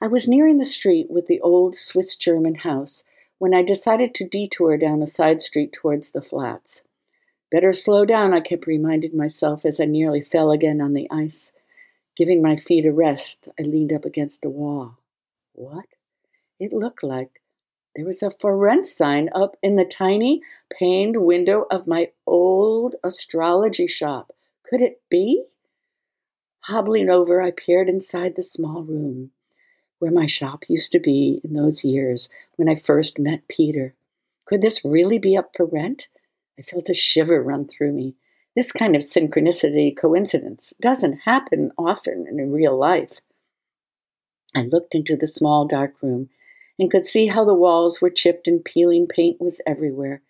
I 0.00 0.08
was 0.08 0.28
nearing 0.28 0.58
the 0.58 0.64
street 0.64 1.10
with 1.10 1.26
the 1.26 1.40
old 1.40 1.74
Swiss 1.74 2.16
German 2.16 2.56
house 2.56 3.04
when 3.38 3.54
I 3.54 3.62
decided 3.62 4.14
to 4.14 4.28
detour 4.28 4.76
down 4.76 5.02
a 5.02 5.06
side 5.06 5.42
street 5.42 5.72
towards 5.72 6.10
the 6.10 6.22
flats. 6.22 6.84
Better 7.50 7.72
slow 7.72 8.04
down, 8.04 8.34
I 8.34 8.40
kept 8.40 8.66
reminding 8.66 9.16
myself 9.16 9.64
as 9.64 9.80
I 9.80 9.84
nearly 9.84 10.20
fell 10.20 10.50
again 10.50 10.80
on 10.80 10.92
the 10.92 11.08
ice. 11.10 11.52
Giving 12.16 12.42
my 12.42 12.56
feet 12.56 12.86
a 12.86 12.92
rest, 12.92 13.48
I 13.58 13.62
leaned 13.62 13.92
up 13.92 14.04
against 14.04 14.42
the 14.42 14.50
wall. 14.50 14.98
What? 15.52 15.86
It 16.58 16.72
looked 16.72 17.02
like 17.02 17.40
there 17.96 18.04
was 18.04 18.22
a 18.22 18.30
for 18.30 18.54
rent 18.54 18.86
sign 18.86 19.30
up 19.34 19.56
in 19.62 19.76
the 19.76 19.84
tiny 19.86 20.42
paned 20.78 21.16
window 21.16 21.64
of 21.70 21.86
my 21.86 22.10
old 22.26 22.94
astrology 23.02 23.86
shop. 23.86 24.32
Could 24.68 24.82
it 24.82 25.00
be? 25.08 25.44
Hobbling 26.64 27.08
over, 27.08 27.40
I 27.40 27.52
peered 27.52 27.88
inside 27.88 28.36
the 28.36 28.42
small 28.42 28.82
room 28.82 29.30
where 29.98 30.10
my 30.10 30.26
shop 30.26 30.64
used 30.68 30.92
to 30.92 30.98
be 30.98 31.40
in 31.42 31.54
those 31.54 31.84
years 31.84 32.28
when 32.56 32.68
I 32.68 32.74
first 32.74 33.18
met 33.18 33.48
Peter. 33.48 33.94
Could 34.44 34.60
this 34.60 34.84
really 34.84 35.18
be 35.18 35.34
up 35.34 35.52
for 35.56 35.64
rent? 35.64 36.02
I 36.58 36.62
felt 36.62 36.90
a 36.90 36.94
shiver 36.94 37.42
run 37.42 37.66
through 37.66 37.92
me. 37.92 38.14
This 38.54 38.72
kind 38.72 38.94
of 38.94 39.02
synchronicity 39.02 39.96
coincidence 39.96 40.74
doesn't 40.82 41.20
happen 41.20 41.72
often 41.78 42.26
in 42.28 42.52
real 42.52 42.76
life. 42.76 43.20
I 44.54 44.62
looked 44.62 44.94
into 44.94 45.16
the 45.16 45.26
small 45.26 45.66
dark 45.66 45.94
room 46.02 46.28
and 46.78 46.90
could 46.90 47.06
see 47.06 47.26
how 47.26 47.44
the 47.44 47.54
walls 47.54 48.00
were 48.00 48.10
chipped 48.10 48.46
and 48.48 48.64
peeling 48.64 49.06
paint 49.06 49.40
was 49.40 49.60
everywhere. 49.66 50.22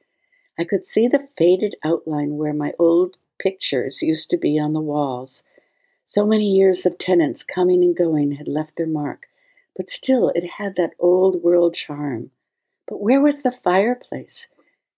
I 0.58 0.64
could 0.64 0.84
see 0.84 1.08
the 1.08 1.28
faded 1.36 1.74
outline 1.84 2.36
where 2.36 2.54
my 2.54 2.72
old 2.78 3.16
pictures 3.38 4.02
used 4.02 4.30
to 4.30 4.36
be 4.36 4.58
on 4.58 4.72
the 4.72 4.80
walls. 4.80 5.44
So 6.06 6.24
many 6.24 6.50
years 6.50 6.86
of 6.86 6.98
tenants 6.98 7.42
coming 7.42 7.82
and 7.82 7.96
going 7.96 8.32
had 8.32 8.48
left 8.48 8.76
their 8.76 8.86
mark, 8.86 9.26
but 9.76 9.90
still 9.90 10.30
it 10.34 10.50
had 10.58 10.76
that 10.76 10.94
old 10.98 11.42
world 11.42 11.74
charm. 11.74 12.30
But 12.86 13.00
where 13.00 13.20
was 13.20 13.42
the 13.42 13.52
fireplace? 13.52 14.48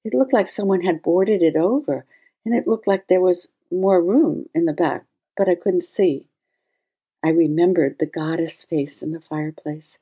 It 0.04 0.14
looked 0.14 0.32
like 0.32 0.46
someone 0.46 0.82
had 0.82 1.02
boarded 1.02 1.42
it 1.42 1.56
over, 1.56 2.04
and 2.44 2.54
it 2.54 2.68
looked 2.68 2.86
like 2.86 3.06
there 3.06 3.20
was 3.20 3.50
more 3.70 4.02
room 4.02 4.48
in 4.54 4.66
the 4.66 4.72
back, 4.72 5.04
but 5.36 5.48
I 5.48 5.54
couldn't 5.54 5.82
see. 5.82 6.26
I 7.22 7.30
remembered 7.30 7.96
the 7.98 8.06
goddess 8.06 8.64
face 8.64 9.02
in 9.02 9.12
the 9.12 9.20
fireplace. 9.20 9.98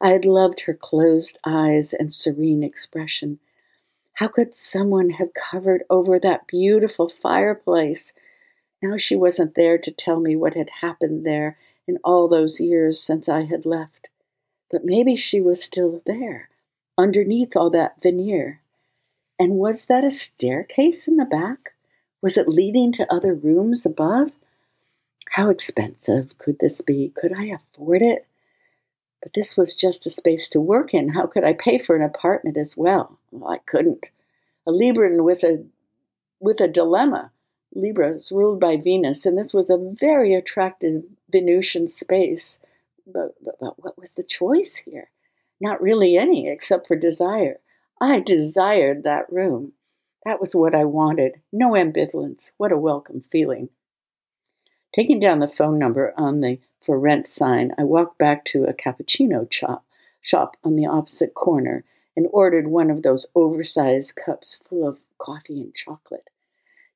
I 0.00 0.10
had 0.10 0.24
loved 0.24 0.60
her 0.60 0.74
closed 0.74 1.38
eyes 1.44 1.92
and 1.92 2.12
serene 2.12 2.62
expression. 2.62 3.40
How 4.14 4.28
could 4.28 4.54
someone 4.54 5.10
have 5.10 5.34
covered 5.34 5.84
over 5.90 6.18
that 6.18 6.46
beautiful 6.46 7.08
fireplace? 7.08 8.14
Now 8.82 8.96
she 8.96 9.16
wasn't 9.16 9.54
there 9.54 9.78
to 9.78 9.90
tell 9.90 10.20
me 10.20 10.36
what 10.36 10.54
had 10.54 10.70
happened 10.80 11.26
there 11.26 11.56
in 11.86 11.98
all 12.04 12.28
those 12.28 12.60
years 12.60 13.00
since 13.00 13.28
I 13.28 13.44
had 13.44 13.66
left. 13.66 14.08
But 14.70 14.84
maybe 14.84 15.16
she 15.16 15.40
was 15.40 15.62
still 15.62 16.02
there, 16.06 16.48
underneath 16.96 17.56
all 17.56 17.70
that 17.70 18.02
veneer. 18.02 18.60
And 19.38 19.54
was 19.54 19.86
that 19.86 20.04
a 20.04 20.10
staircase 20.10 21.08
in 21.08 21.16
the 21.16 21.24
back? 21.24 21.74
Was 22.20 22.36
it 22.36 22.48
leading 22.48 22.92
to 22.92 23.12
other 23.12 23.34
rooms 23.34 23.86
above? 23.86 24.32
How 25.30 25.50
expensive 25.50 26.36
could 26.38 26.58
this 26.58 26.80
be? 26.80 27.12
Could 27.14 27.32
I 27.36 27.44
afford 27.46 28.02
it? 28.02 28.26
But 29.22 29.34
this 29.34 29.56
was 29.56 29.74
just 29.74 30.06
a 30.06 30.10
space 30.10 30.48
to 30.50 30.60
work 30.60 30.94
in. 30.94 31.10
How 31.10 31.26
could 31.26 31.44
I 31.44 31.52
pay 31.52 31.78
for 31.78 31.96
an 31.96 32.02
apartment 32.02 32.56
as 32.56 32.76
well? 32.76 33.18
Well, 33.30 33.50
I 33.50 33.58
couldn't. 33.58 34.04
A 34.66 34.70
Libran 34.70 35.24
with 35.24 35.42
a 35.42 35.64
with 36.40 36.60
a 36.60 36.68
dilemma. 36.68 37.32
Libra 37.74 38.14
is 38.14 38.32
ruled 38.32 38.60
by 38.60 38.76
Venus, 38.76 39.26
and 39.26 39.36
this 39.36 39.52
was 39.52 39.68
a 39.70 39.94
very 40.00 40.34
attractive 40.34 41.02
Venusian 41.30 41.88
space 41.88 42.60
but, 43.12 43.34
but, 43.42 43.56
but 43.60 43.82
what 43.82 43.98
was 43.98 44.14
the 44.14 44.22
choice 44.22 44.76
here? 44.84 45.10
Not 45.60 45.82
really 45.82 46.16
any, 46.16 46.48
except 46.48 46.86
for 46.86 46.96
desire. 46.96 47.60
I 48.00 48.20
desired 48.20 49.02
that 49.04 49.30
room. 49.32 49.72
That 50.24 50.40
was 50.40 50.54
what 50.54 50.74
I 50.74 50.84
wanted. 50.84 51.40
No 51.52 51.70
ambivalence. 51.72 52.52
What 52.56 52.72
a 52.72 52.76
welcome 52.76 53.22
feeling. 53.22 53.70
Taking 54.94 55.20
down 55.20 55.40
the 55.40 55.48
phone 55.48 55.78
number 55.78 56.12
on 56.16 56.40
the 56.40 56.58
for 56.80 56.98
rent 56.98 57.28
sign, 57.28 57.74
I 57.76 57.84
walked 57.84 58.18
back 58.18 58.44
to 58.46 58.64
a 58.64 58.72
cappuccino 58.72 59.50
shop, 59.52 59.84
shop 60.20 60.56
on 60.64 60.76
the 60.76 60.86
opposite 60.86 61.34
corner 61.34 61.84
and 62.16 62.26
ordered 62.32 62.66
one 62.66 62.90
of 62.90 63.02
those 63.02 63.26
oversized 63.34 64.16
cups 64.16 64.60
full 64.68 64.86
of 64.86 65.00
coffee 65.18 65.60
and 65.60 65.74
chocolate. 65.74 66.30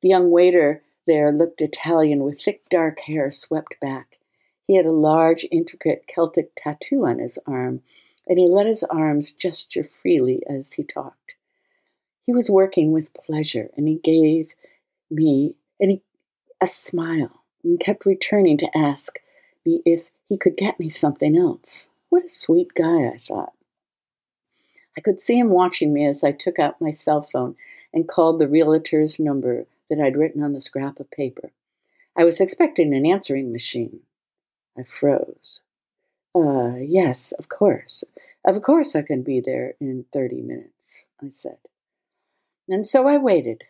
The 0.01 0.09
young 0.09 0.31
waiter 0.31 0.83
there 1.07 1.33
looked 1.33 1.61
Italian 1.61 2.23
with 2.23 2.41
thick 2.41 2.69
dark 2.69 3.01
hair 3.01 3.31
swept 3.31 3.79
back. 3.81 4.19
He 4.67 4.77
had 4.77 4.87
a 4.87 4.93
large, 4.93 5.45
intricate 5.51 6.07
Celtic 6.07 6.53
tattoo 6.57 7.05
on 7.05 7.19
his 7.19 7.39
arm, 7.47 7.83
and 8.29 8.39
he 8.39 8.47
let 8.47 8.67
his 8.67 8.85
arms 8.85 9.33
gesture 9.33 9.85
freely 9.85 10.43
as 10.49 10.73
he 10.75 10.85
talked. 10.85 11.35
He 12.25 12.33
was 12.33 12.51
working 12.51 12.93
with 12.93 13.15
pleasure, 13.15 13.71
and 13.77 13.89
he 13.89 13.97
gave 13.97 14.55
me 15.11 15.57
and 15.81 15.91
he, 15.91 16.03
a 16.61 16.67
smile 16.69 17.43
and 17.65 17.79
kept 17.79 18.07
returning 18.07 18.57
to 18.59 18.77
ask 18.77 19.19
me 19.65 19.83
if 19.85 20.11
he 20.29 20.37
could 20.37 20.57
get 20.57 20.81
me 20.81 20.89
something 20.89 21.37
else. 21.37 21.87
What 22.09 22.25
a 22.25 22.31
sweet 22.31 22.75
guy, 22.75 23.07
I 23.07 23.19
thought. 23.19 23.53
I 24.97 25.01
could 25.01 25.21
see 25.21 25.39
him 25.39 25.51
watching 25.51 25.93
me 25.93 26.07
as 26.07 26.23
I 26.23 26.33
took 26.33 26.59
out 26.59 26.81
my 26.81 26.93
cell 26.93 27.23
phone 27.23 27.57
and 27.93 28.09
called 28.09 28.39
the 28.39 28.49
realtor's 28.49 29.19
number 29.19 29.67
that 29.89 30.01
I'd 30.01 30.17
written 30.17 30.43
on 30.43 30.53
the 30.53 30.61
scrap 30.61 31.01
of 31.01 31.11
paper. 31.11 31.53
I 32.17 32.25
was 32.25 32.41
expecting 32.41 32.95
an 32.95 33.07
answering 33.07 33.53
machine. 33.53 34.01
I 34.79 34.83
froze. 34.85 35.61
Uh, 36.35 36.77
yes, 36.77 37.33
of 37.33 37.49
course. 37.49 38.05
Of 38.45 38.61
course 38.63 38.97
I 38.97 39.03
can 39.03 39.23
be 39.23 39.41
there 39.41 39.75
in 39.81 40.05
30 40.13 40.43
minutes, 40.43 41.05
I 41.23 41.31
said. 41.31 41.59
And 42.69 42.87
so 42.87 43.07
I 43.07 43.19
waited. 43.19 43.65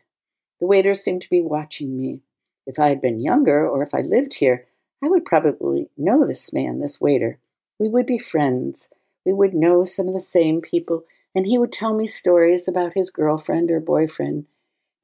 The 0.61 0.67
waiter 0.67 0.95
seemed 0.95 1.23
to 1.23 1.31
be 1.31 1.41
watching 1.41 2.01
me. 2.01 2.21
If 2.67 2.79
I 2.79 2.89
had 2.89 3.01
been 3.01 3.21
younger, 3.21 3.69
or 3.69 3.83
if 3.83 3.93
I 3.95 4.03
lived 4.03 4.35
here, 4.35 4.67
I 5.03 5.09
would 5.09 5.25
probably 5.25 5.91
know 5.97 6.27
this 6.27 6.53
man, 6.53 6.81
this 6.81 7.01
waiter. 7.01 7.39
We 7.79 7.89
would 7.89 8.07
be 8.07 8.19
friends. 8.19 8.89
We 9.25 9.33
would 9.33 9.53
know 9.55 9.85
some 9.85 10.07
of 10.07 10.15
the 10.15 10.21
same 10.21 10.61
people, 10.61 11.05
and 11.35 11.47
he 11.47 11.59
would 11.59 11.73
tell 11.73 11.95
me 11.95 12.07
stories 12.07 12.69
about 12.69 12.95
his 12.95 13.11
girlfriend 13.11 13.71
or 13.71 13.81
boyfriend. 13.81 14.47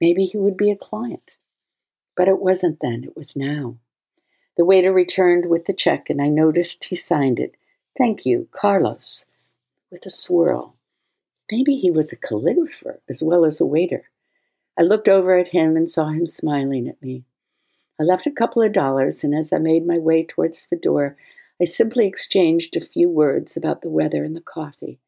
Maybe 0.00 0.25
he 0.26 0.37
would 0.37 0.57
be 0.57 0.71
a 0.71 0.76
client. 0.76 1.33
But 2.17 2.28
it 2.28 2.40
wasn't 2.40 2.78
then, 2.81 3.05
it 3.05 3.17
was 3.17 3.35
now. 3.35 3.76
The 4.57 4.64
waiter 4.64 4.93
returned 4.93 5.47
with 5.47 5.67
the 5.67 5.73
check, 5.73 6.11
and 6.11 6.21
I 6.21 6.28
noticed 6.28 6.85
he 6.85 6.97
signed 6.97 7.40
it. 7.40 7.55
Thank 7.97 8.25
you, 8.25 8.49
Carlos, 8.52 9.26
with 9.90 10.07
a 10.07 10.11
swirl. 10.11 10.76
Maybe 11.50 11.76
he 11.76 11.90
was 11.90 12.12
a 12.12 12.17
calligrapher 12.17 12.99
as 13.09 13.23
well 13.23 13.45
as 13.45 13.61
a 13.61 13.67
waiter. 13.67 14.11
I 14.78 14.83
looked 14.83 15.09
over 15.09 15.35
at 15.37 15.49
him 15.49 15.76
and 15.76 15.88
saw 15.88 16.09
him 16.09 16.26
smiling 16.26 16.88
at 16.88 17.02
me. 17.02 17.25
I 18.00 18.05
left 18.05 18.26
a 18.26 18.31
couple 18.31 18.62
of 18.62 18.73
dollars, 18.73 19.25
and 19.25 19.35
as 19.35 19.52
I 19.52 19.59
made 19.59 19.87
my 19.87 19.99
way 19.99 20.25
towards 20.25 20.67
the 20.67 20.76
door, 20.76 21.17
I 21.61 21.64
simply 21.64 22.07
exchanged 22.07 22.76
a 22.76 22.81
few 22.81 23.09
words 23.09 23.57
about 23.57 23.83
the 23.83 23.90
weather 23.90 24.23
and 24.23 24.37
the 24.37 24.40
coffee. 24.40 25.00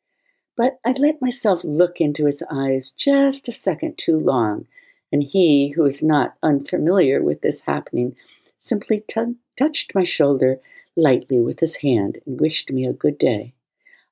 But 0.56 0.80
I 0.85 0.92
let 0.92 1.23
myself 1.23 1.62
look 1.62 2.00
into 2.00 2.26
his 2.26 2.42
eyes 2.50 2.90
just 2.90 3.49
a 3.49 3.52
second 3.52 3.97
too 3.97 4.18
long, 4.18 4.66
and 5.12 5.23
he, 5.23 5.70
who 5.70 5.85
is 5.87 6.02
not 6.02 6.37
unfamiliar 6.42 7.23
with 7.23 7.40
this 7.40 7.62
happening, 7.62 8.16
simply 8.56 9.04
t- 9.09 9.37
touched 9.56 9.94
my 9.94 10.04
shoulder 10.04 10.61
lightly 10.97 11.40
with 11.40 11.61
his 11.61 11.76
hand 11.76 12.18
and 12.26 12.40
wished 12.40 12.70
me 12.70 12.87
a 12.87 12.92
good 12.92 13.18
day. 13.18 13.54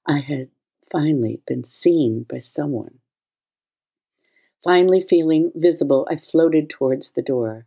I 0.07 0.21
had 0.21 0.49
finally 0.91 1.41
been 1.47 1.65
seen 1.65 2.23
by 2.23 2.39
someone. 2.39 3.01
Finally 4.65 5.01
feeling 5.01 5.53
visible, 5.55 6.07
I 6.11 6.17
floated 6.17 6.71
towards 6.71 7.11
the 7.11 7.23
door. 7.23 7.67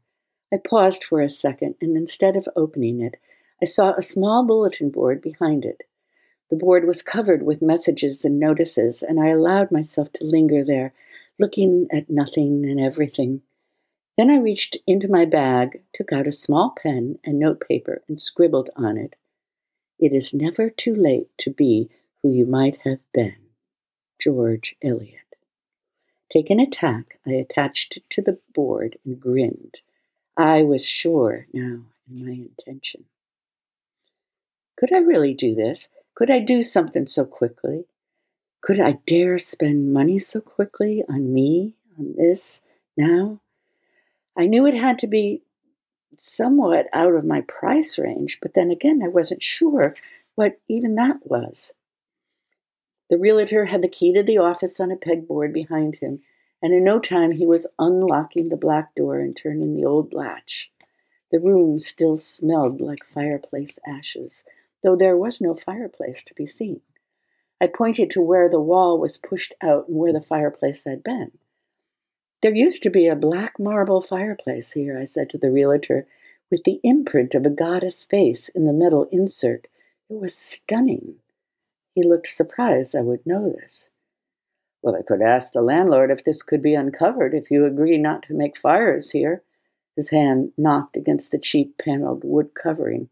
I 0.54 0.58
paused 0.58 1.04
for 1.04 1.22
a 1.22 1.30
second, 1.30 1.76
and 1.82 1.96
instead 1.96 2.36
of 2.36 2.50
opening 2.56 3.00
it, 3.00 3.16
I 3.62 3.66
saw 3.66 3.94
a 3.94 4.02
small 4.02 4.46
bulletin 4.46 4.90
board 4.90 5.22
behind 5.22 5.64
it. 5.66 5.84
The 6.50 6.58
board 6.58 6.86
was 6.86 7.02
covered 7.02 7.44
with 7.44 7.62
messages 7.62 8.26
and 8.26 8.38
notices, 8.38 9.02
and 9.02 9.20
I 9.20 9.28
allowed 9.28 9.72
myself 9.72 10.12
to 10.14 10.26
linger 10.26 10.66
there, 10.66 10.94
looking 11.40 11.88
at 11.92 12.10
nothing 12.10 12.66
and 12.66 12.80
everything. 12.80 13.42
Then 14.18 14.30
I 14.30 14.38
reached 14.38 14.78
into 14.86 15.08
my 15.08 15.24
bag, 15.24 15.82
took 15.94 16.12
out 16.12 16.28
a 16.28 16.34
small 16.34 16.76
pen 16.76 17.20
and 17.24 17.40
notepaper, 17.40 18.04
and 18.10 18.20
scribbled 18.20 18.70
on 18.76 18.98
it 18.98 19.16
It 19.98 20.12
is 20.12 20.34
never 20.34 20.70
too 20.70 20.94
late 20.94 21.30
to 21.38 21.52
be 21.52 21.90
who 22.22 22.32
you 22.32 22.46
might 22.46 22.80
have 22.84 23.00
been. 23.14 23.38
George 24.20 24.76
Eliot. 24.84 25.38
Taking 26.30 26.60
a 26.60 26.70
tack, 26.70 27.20
I 27.26 27.32
attached 27.32 27.98
it 27.98 28.10
to 28.10 28.22
the 28.22 28.40
board 28.54 28.98
and 29.06 29.20
grinned. 29.20 29.80
I 30.38 30.64
was 30.64 30.88
sure 30.88 31.48
now 31.54 31.84
in 32.10 32.26
my 32.26 32.32
intention. 32.32 33.06
Could 34.78 34.94
I 34.94 35.00
really 35.00 35.34
do 35.34 35.54
this? 35.54 35.90
Could 36.16 36.32
I 36.32 36.40
do 36.40 36.62
something 36.62 37.06
so 37.06 37.26
quickly? 37.26 37.86
Could 38.62 38.80
I 38.80 39.00
dare 39.06 39.38
spend 39.38 39.94
money 39.94 40.20
so 40.20 40.40
quickly 40.40 41.04
on 41.10 41.34
me, 41.34 41.76
on 41.98 42.16
this, 42.18 42.62
now? 42.98 43.40
I 44.38 44.46
knew 44.46 44.66
it 44.66 44.76
had 44.76 45.00
to 45.00 45.08
be 45.08 45.42
somewhat 46.18 46.88
out 46.94 47.14
of 47.14 47.26
my 47.26 47.42
price 47.42 47.98
range, 47.98 48.40
but 48.42 48.54
then 48.54 48.72
again, 48.72 49.02
I 49.04 49.08
wasn't 49.08 49.44
sure 49.44 49.96
what 50.36 50.60
even 50.68 50.96
that 50.96 51.18
was. 51.26 51.74
The 53.10 53.18
realtor 53.18 53.66
had 53.66 53.82
the 53.82 53.90
key 53.90 54.14
to 54.14 54.24
the 54.24 54.38
office 54.38 54.80
on 54.80 54.92
a 54.92 54.96
pegboard 54.96 55.54
behind 55.54 55.96
him, 55.96 56.22
and 56.62 56.74
in 56.74 56.84
no 56.84 57.00
time 57.00 57.32
he 57.32 57.46
was 57.46 57.68
unlocking 57.80 58.50
the 58.50 58.58
black 58.58 58.94
door 58.96 59.20
and 59.20 59.36
turning 59.36 59.76
the 59.76 59.86
old 59.86 60.14
latch. 60.14 60.72
The 61.32 61.40
room 61.40 61.80
still 61.80 62.18
smelled 62.18 62.82
like 62.82 63.06
fireplace 63.06 63.80
ashes, 63.88 64.44
though 64.84 64.96
there 64.96 65.18
was 65.18 65.42
no 65.42 65.56
fireplace 65.56 66.24
to 66.26 66.34
be 66.34 66.46
seen. 66.46 66.82
I 67.62 67.68
pointed 67.68 68.10
to 68.12 68.22
where 68.22 68.50
the 68.50 68.60
wall 68.60 69.00
was 69.00 69.18
pushed 69.18 69.54
out 69.62 69.88
and 69.88 69.98
where 69.98 70.12
the 70.12 70.22
fireplace 70.22 70.84
had 70.86 71.04
been. 71.04 71.32
There 72.42 72.54
used 72.54 72.82
to 72.84 72.90
be 72.90 73.06
a 73.06 73.16
black 73.16 73.60
marble 73.60 74.02
fireplace 74.02 74.72
here, 74.72 74.98
I 74.98 75.06
said 75.06 75.30
to 75.30 75.38
the 75.38 75.52
realtor, 75.52 76.08
with 76.50 76.64
the 76.64 76.80
imprint 76.84 77.36
of 77.36 77.46
a 77.46 77.52
goddess 77.52 78.04
face 78.04 78.50
in 78.50 78.66
the 78.66 78.74
metal 78.74 79.08
insert. 79.12 79.68
It 80.10 80.16
was 80.16 80.36
stunning. 80.36 81.18
He 81.94 82.04
looked 82.04 82.28
surprised 82.28 82.96
I 82.96 83.02
would 83.02 83.26
know 83.28 83.48
this. 83.48 83.91
Well, 84.82 84.96
I 84.96 85.04
could 85.04 85.22
ask 85.22 85.52
the 85.52 85.62
landlord 85.62 86.10
if 86.10 86.24
this 86.24 86.42
could 86.42 86.62
be 86.62 86.74
uncovered 86.74 87.34
if 87.34 87.52
you 87.52 87.66
agree 87.66 87.98
not 87.98 88.24
to 88.24 88.34
make 88.34 88.58
fires 88.58 89.12
here. 89.12 89.44
His 89.96 90.10
hand 90.10 90.54
knocked 90.58 90.96
against 90.96 91.32
the 91.32 91.38
cheap 91.38 91.78
paneled 91.78 92.24
wood 92.24 92.52
covering. 92.56 93.10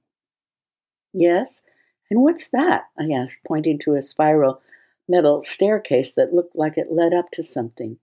Yes, 1.14 1.64
and 2.10 2.24
what's 2.24 2.48
that? 2.50 2.86
I 2.98 3.12
asked, 3.12 3.40
pointing 3.48 3.78
to 3.80 3.96
a 3.96 4.02
spiral 4.02 4.62
metal 5.08 5.44
staircase 5.44 6.14
that 6.16 6.34
looked 6.34 6.56
like 6.56 6.78
it 6.78 6.92
led 6.92 7.14
up 7.14 7.32
to 7.32 7.44
something. 7.44 7.98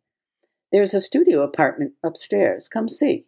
There's 0.72 0.94
a 0.94 1.00
studio 1.00 1.42
apartment 1.42 1.94
upstairs. 2.02 2.68
Come 2.68 2.88
see. 2.88 3.24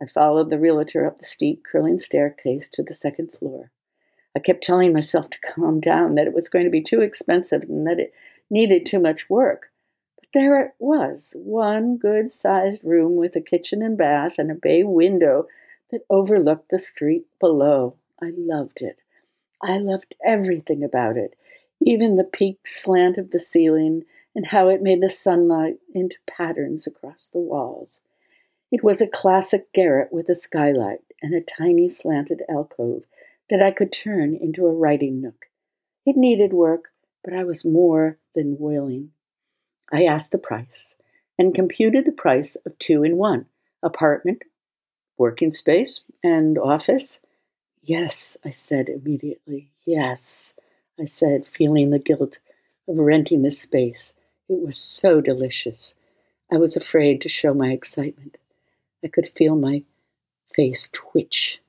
I 0.00 0.06
followed 0.06 0.50
the 0.50 0.58
realtor 0.58 1.06
up 1.06 1.18
the 1.18 1.24
steep, 1.24 1.62
curling 1.70 1.98
staircase 1.98 2.68
to 2.70 2.82
the 2.82 2.94
second 2.94 3.32
floor. 3.32 3.70
I 4.34 4.40
kept 4.40 4.62
telling 4.62 4.92
myself 4.92 5.30
to 5.30 5.38
calm 5.40 5.80
down, 5.80 6.14
that 6.14 6.26
it 6.26 6.34
was 6.34 6.48
going 6.48 6.64
to 6.64 6.70
be 6.70 6.82
too 6.82 7.00
expensive 7.00 7.62
and 7.64 7.86
that 7.86 7.98
it 7.98 8.12
needed 8.50 8.84
too 8.84 8.98
much 8.98 9.30
work. 9.30 9.70
But 10.16 10.28
there 10.34 10.60
it 10.60 10.72
was 10.78 11.34
one 11.36 11.96
good 11.96 12.30
sized 12.30 12.84
room 12.84 13.16
with 13.16 13.36
a 13.36 13.40
kitchen 13.40 13.82
and 13.82 13.96
bath 13.96 14.34
and 14.38 14.50
a 14.50 14.54
bay 14.54 14.82
window 14.82 15.46
that 15.90 16.04
overlooked 16.10 16.70
the 16.70 16.78
street 16.78 17.26
below. 17.38 17.96
I 18.20 18.32
loved 18.36 18.82
it. 18.82 18.98
I 19.62 19.78
loved 19.78 20.14
everything 20.24 20.82
about 20.82 21.16
it, 21.16 21.34
even 21.80 22.16
the 22.16 22.24
peaked 22.24 22.68
slant 22.68 23.18
of 23.18 23.30
the 23.30 23.38
ceiling 23.38 24.04
and 24.34 24.46
how 24.46 24.68
it 24.68 24.82
made 24.82 25.02
the 25.02 25.10
sunlight 25.10 25.78
into 25.94 26.16
patterns 26.26 26.86
across 26.86 27.28
the 27.28 27.38
walls. 27.38 28.02
It 28.70 28.84
was 28.84 29.00
a 29.00 29.06
classic 29.06 29.72
garret 29.72 30.12
with 30.12 30.28
a 30.28 30.34
skylight 30.34 31.00
and 31.20 31.34
a 31.34 31.40
tiny 31.40 31.88
slanted 31.88 32.42
alcove 32.48 33.02
that 33.50 33.62
I 33.62 33.72
could 33.72 33.92
turn 33.92 34.34
into 34.34 34.66
a 34.66 34.72
writing 34.72 35.20
nook. 35.20 35.46
It 36.06 36.16
needed 36.16 36.52
work, 36.52 36.92
but 37.24 37.34
I 37.34 37.44
was 37.44 37.64
more 37.64 38.18
than 38.34 38.58
willing. 38.58 39.10
I 39.92 40.04
asked 40.04 40.32
the 40.32 40.38
price 40.38 40.94
and 41.38 41.54
computed 41.54 42.04
the 42.04 42.12
price 42.12 42.56
of 42.66 42.78
two 42.78 43.02
in 43.02 43.16
one 43.16 43.46
apartment, 43.82 44.42
working 45.16 45.50
space, 45.50 46.02
and 46.22 46.58
office. 46.58 47.20
Yes, 47.82 48.36
I 48.44 48.50
said 48.50 48.88
immediately. 48.88 49.70
Yes, 49.86 50.54
I 51.00 51.06
said, 51.06 51.46
feeling 51.46 51.90
the 51.90 51.98
guilt 51.98 52.38
of 52.86 52.96
renting 52.96 53.42
this 53.42 53.60
space. 53.60 54.12
It 54.48 54.60
was 54.64 54.76
so 54.76 55.20
delicious. 55.20 55.94
I 56.52 56.56
was 56.58 56.76
afraid 56.76 57.20
to 57.22 57.28
show 57.28 57.54
my 57.54 57.72
excitement. 57.72 58.36
I 59.04 59.08
could 59.08 59.26
feel 59.26 59.56
my 59.56 59.82
face 60.54 60.90
twitch 60.92 61.60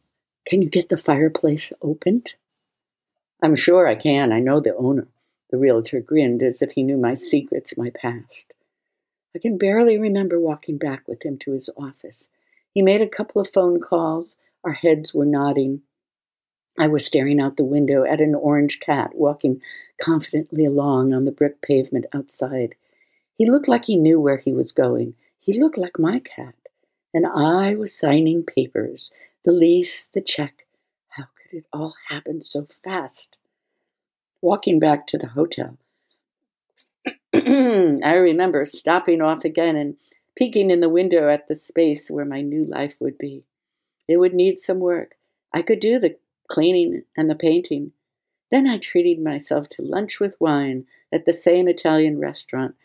can 0.46 0.62
you 0.62 0.70
get 0.70 0.90
the 0.90 0.98
fireplace 0.98 1.72
opened? 1.82 2.34
I'm 3.42 3.56
sure 3.56 3.88
I 3.88 3.96
can. 3.96 4.32
I 4.32 4.40
know 4.40 4.60
the 4.60 4.76
owner. 4.76 5.08
The 5.52 5.58
realtor 5.58 6.00
grinned 6.00 6.42
as 6.42 6.62
if 6.62 6.72
he 6.72 6.84
knew 6.84 6.98
my 6.98 7.16
secrets, 7.16 7.78
my 7.78 7.90
past. 7.90 8.54
I 9.36 9.40
can 9.40 9.58
barely 9.58 9.98
remember 9.98 10.40
walking 10.40 10.78
back 10.78 11.08
with 11.08 11.24
him 11.24 11.38
to 11.40 11.52
his 11.52 11.70
office. 11.78 12.30
He 12.74 12.82
made 12.82 13.02
a 13.02 13.08
couple 13.08 13.42
of 13.42 13.52
phone 13.54 13.80
calls, 13.80 14.38
Our 14.64 14.74
heads 14.74 15.14
were 15.14 15.26
nodding. 15.26 15.82
I 16.78 16.88
was 16.88 17.06
staring 17.06 17.40
out 17.40 17.58
the 17.58 17.66
window 17.66 18.04
at 18.06 18.22
an 18.22 18.34
orange 18.34 18.80
cat 18.80 19.12
walking 19.14 19.62
confidently 20.02 20.66
along 20.66 21.14
on 21.14 21.26
the 21.26 21.32
brick 21.32 21.62
pavement 21.62 22.06
outside. 22.14 22.76
He 23.38 23.50
looked 23.50 23.68
like 23.68 23.86
he 23.86 23.98
knew 23.98 24.20
where 24.20 24.38
he 24.38 24.54
was 24.54 24.72
going. 24.72 25.16
He 25.40 25.60
looked 25.60 25.78
like 25.78 26.00
my 26.00 26.20
cat. 26.20 26.56
And 27.14 27.26
I 27.28 27.76
was 27.76 27.98
signing 27.98 28.44
papers 28.44 29.12
the 29.44 29.52
lease, 29.52 30.06
the 30.06 30.22
check. 30.22 30.66
How 31.10 31.26
could 31.36 31.58
it 31.58 31.66
all 31.74 31.96
happen 32.10 32.42
so 32.42 32.68
fast? 32.84 33.38
Walking 34.42 34.80
back 34.80 35.06
to 35.08 35.18
the 35.18 35.28
hotel, 35.28 35.78
I 37.34 38.14
remember 38.14 38.66
stopping 38.66 39.22
off 39.22 39.46
again 39.46 39.76
and 39.76 39.98
peeking 40.36 40.72
in 40.72 40.80
the 40.80 40.90
window 40.90 41.30
at 41.30 41.48
the 41.48 41.56
space 41.56 42.10
where 42.10 42.26
my 42.26 42.42
new 42.42 42.66
life 42.66 42.96
would 43.00 43.18
be. 43.18 43.44
It 44.08 44.18
would 44.18 44.34
need 44.34 44.60
some 44.60 44.80
work. 44.80 45.16
I 45.54 45.62
could 45.62 45.80
do 45.80 46.00
the 46.00 46.18
cleaning 46.50 47.04
and 47.16 47.30
the 47.30 47.36
painting. 47.36 47.94
Then 48.50 48.68
I 48.68 48.78
treated 48.78 49.24
myself 49.24 49.70
to 49.70 49.82
lunch 49.82 50.20
with 50.20 50.42
wine 50.42 50.88
at 51.12 51.26
the 51.26 51.34
same 51.34 51.68
Italian 51.68 52.20
restaurant 52.20 52.76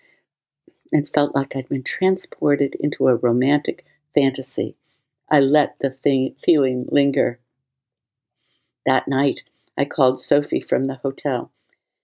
and 0.93 1.09
felt 1.09 1.35
like 1.35 1.57
I'd 1.57 1.69
been 1.69 1.83
transported 1.83 2.77
into 2.79 3.09
a 3.09 3.17
romantic 3.17 3.85
fantasy. 4.15 4.77
I 5.31 5.41
let 5.41 5.77
the 5.81 5.91
thing, 5.91 6.37
feeling 6.45 6.87
linger. 6.91 7.41
That 8.85 9.09
night, 9.09 9.43
I 9.77 9.85
called 9.85 10.21
Sophie 10.21 10.61
from 10.61 10.87
the 10.87 10.97
hotel. 10.97 11.51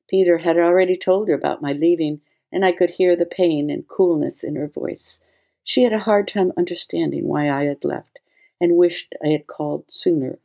Peter 0.09 0.39
had 0.39 0.59
already 0.59 0.97
told 0.97 1.29
her 1.29 1.35
about 1.35 1.63
my 1.63 1.73
leaving, 1.73 2.21
and 2.53 2.65
I 2.65 2.73
could 2.73 2.91
hear 2.91 3.17
the 3.17 3.25
pain 3.25 3.71
and 3.71 3.89
coolness 3.89 4.45
in 4.45 4.57
her 4.57 4.69
voice. 4.69 5.21
She 5.65 5.85
had 5.85 5.93
a 5.93 6.01
hard 6.01 6.29
time 6.29 6.53
understanding 6.57 7.27
why 7.27 7.51
I 7.51 7.65
had 7.65 7.85
left 7.85 8.19
and 8.61 8.77
wished 8.77 9.15
I 9.25 9.29
had 9.29 9.47
called 9.47 9.85
sooner, 9.89 10.39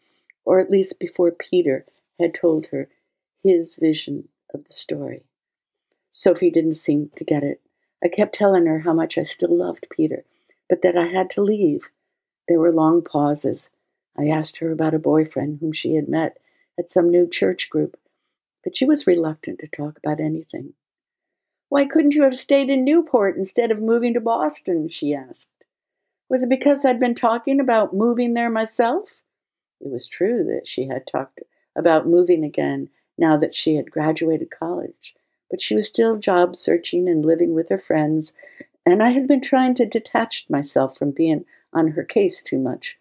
or 0.46 0.60
at 0.60 0.72
least 0.72 1.00
before 1.00 1.32
Peter 1.32 1.86
had 2.20 2.34
told 2.34 2.68
her 2.68 2.90
his 3.44 3.76
vision 3.76 4.30
of 4.54 4.64
the 4.64 4.74
story. 4.74 5.24
Sophie 6.12 6.50
didn't 6.50 6.76
seem 6.76 7.12
to 7.16 7.24
get 7.24 7.44
it. 7.44 7.62
I 8.02 8.08
kept 8.08 8.36
telling 8.36 8.66
her 8.68 8.80
how 8.80 8.94
much 8.94 9.18
I 9.18 9.24
still 9.24 9.56
loved 9.56 9.88
Peter, 9.90 10.24
but 10.70 10.82
that 10.82 10.98
I 10.98 11.08
had 11.08 11.30
to 11.32 11.42
leave. 11.42 11.90
There 12.48 12.60
were 12.60 12.72
long 12.72 13.04
pauses. 13.04 13.70
I 14.18 14.30
asked 14.30 14.58
her 14.60 14.72
about 14.72 14.94
a 14.94 15.00
boyfriend 15.00 15.60
whom 15.60 15.74
she 15.74 15.96
had 15.96 16.08
met 16.08 16.38
at 16.80 16.90
some 16.90 17.10
new 17.10 17.28
church 17.28 17.70
group 17.70 17.98
but 18.68 18.76
she 18.76 18.84
was 18.84 19.08
reluctant 19.08 19.60
to 19.60 19.68
talk 19.70 19.98
about 19.98 20.20
anything. 20.20 20.74
Why 21.70 21.86
couldn't 21.86 22.16
you 22.16 22.24
have 22.24 22.36
stayed 22.36 22.70
in 22.70 22.84
Newport 22.84 23.38
instead 23.38 23.72
of 23.72 23.80
moving 23.80 24.14
to 24.14 24.20
Boston? 24.20 24.90
she 24.90 25.14
asked. 25.14 25.64
Was 26.28 26.44
it 26.44 26.50
because 26.50 26.84
I'd 26.84 27.00
been 27.00 27.16
talking 27.16 27.62
about 27.62 27.94
moving 27.94 28.34
there 28.34 28.50
myself? 28.50 29.22
It 29.80 29.90
was 29.90 30.06
true 30.06 30.44
that 30.44 30.68
she 30.68 30.86
had 30.86 31.08
talked 31.08 31.40
about 31.78 32.10
moving 32.10 32.44
again 32.44 32.90
now 33.18 33.38
that 33.38 33.56
she 33.56 33.76
had 33.76 33.90
graduated 33.90 34.52
college, 34.52 35.16
but 35.50 35.62
she 35.62 35.74
was 35.74 35.88
still 35.88 36.18
job 36.18 36.58
searching 36.58 37.08
and 37.08 37.24
living 37.24 37.54
with 37.54 37.70
her 37.70 37.80
friends, 37.80 38.34
and 38.86 39.02
I 39.02 39.12
had 39.12 39.30
been 39.30 39.40
trying 39.40 39.76
to 39.76 39.86
detach 39.86 40.46
myself 40.50 40.98
from 40.98 41.12
being 41.12 41.46
on 41.72 41.92
her 41.92 42.04
case 42.04 42.44
too 42.44 42.60
much. 42.60 42.98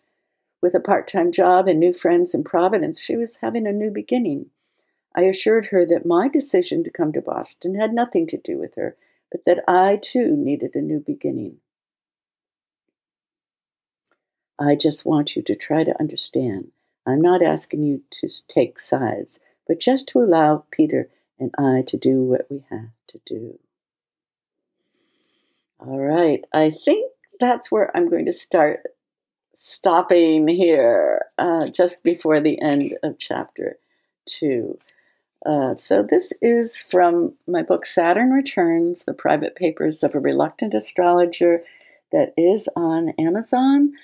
With 0.63 0.75
a 0.75 0.81
part 0.81 1.07
time 1.07 1.33
job 1.33 1.69
and 1.69 1.79
new 1.79 1.93
friends 1.93 2.35
in 2.35 2.43
Providence, 2.45 3.01
she 3.01 3.17
was 3.17 3.37
having 3.37 3.67
a 3.67 3.73
new 3.73 3.91
beginning. 3.91 4.51
I 5.15 5.23
assured 5.23 5.67
her 5.67 5.87
that 5.87 6.07
my 6.07 6.29
decision 6.29 6.85
to 6.85 6.91
come 6.91 7.13
to 7.13 7.23
Boston 7.23 7.75
had 7.75 7.93
nothing 7.93 8.27
to 8.29 8.37
do 8.37 8.59
with 8.59 8.75
her, 8.75 8.97
but 9.31 9.45
that 9.47 9.65
I 9.69 9.97
too 9.97 10.37
needed 10.37 10.75
a 10.75 10.81
new 10.81 11.01
beginning. 11.01 11.59
I 14.59 14.75
just 14.75 15.05
want 15.05 15.37
you 15.37 15.43
to 15.43 15.55
try 15.55 15.85
to 15.85 15.99
understand. 16.01 16.73
I'm 17.07 17.21
not 17.21 17.43
asking 17.43 17.83
you 17.83 18.03
to 18.23 18.29
take 18.49 18.79
sides, 18.79 19.39
but 19.69 19.81
just 19.81 20.09
to 20.09 20.19
allow 20.21 20.65
Peter 20.71 21.11
and 21.39 21.55
I 21.59 21.83
to 21.89 21.97
do 21.97 22.23
what 22.23 22.47
we 22.51 22.65
have 22.71 22.91
to 23.09 23.21
do. 23.27 23.59
All 25.79 26.01
right, 26.01 26.43
I 26.53 26.71
think 26.71 27.13
that's 27.39 27.71
where 27.71 27.95
I'm 27.95 28.09
going 28.09 28.25
to 28.27 28.33
start 28.33 28.83
stopping 29.59 30.47
here, 30.49 31.23
uh, 31.39 31.69
just 31.69 32.03
before 32.03 32.41
the 32.41 32.61
end 32.61 32.95
of 33.03 33.19
chapter 33.19 33.79
two. 34.27 34.79
Uh, 35.45 35.75
so, 35.75 36.03
this 36.03 36.33
is 36.43 36.81
from 36.81 37.35
my 37.47 37.63
book 37.63 37.87
Saturn 37.87 38.31
Returns 38.31 39.05
The 39.05 39.15
Private 39.15 39.55
Papers 39.55 40.03
of 40.03 40.15
a 40.15 40.21
Reluctant 40.21 40.75
Astrologer, 40.75 41.63
that 42.13 42.35
is 42.37 42.69
on 42.77 43.15
Amazon. 43.19 43.95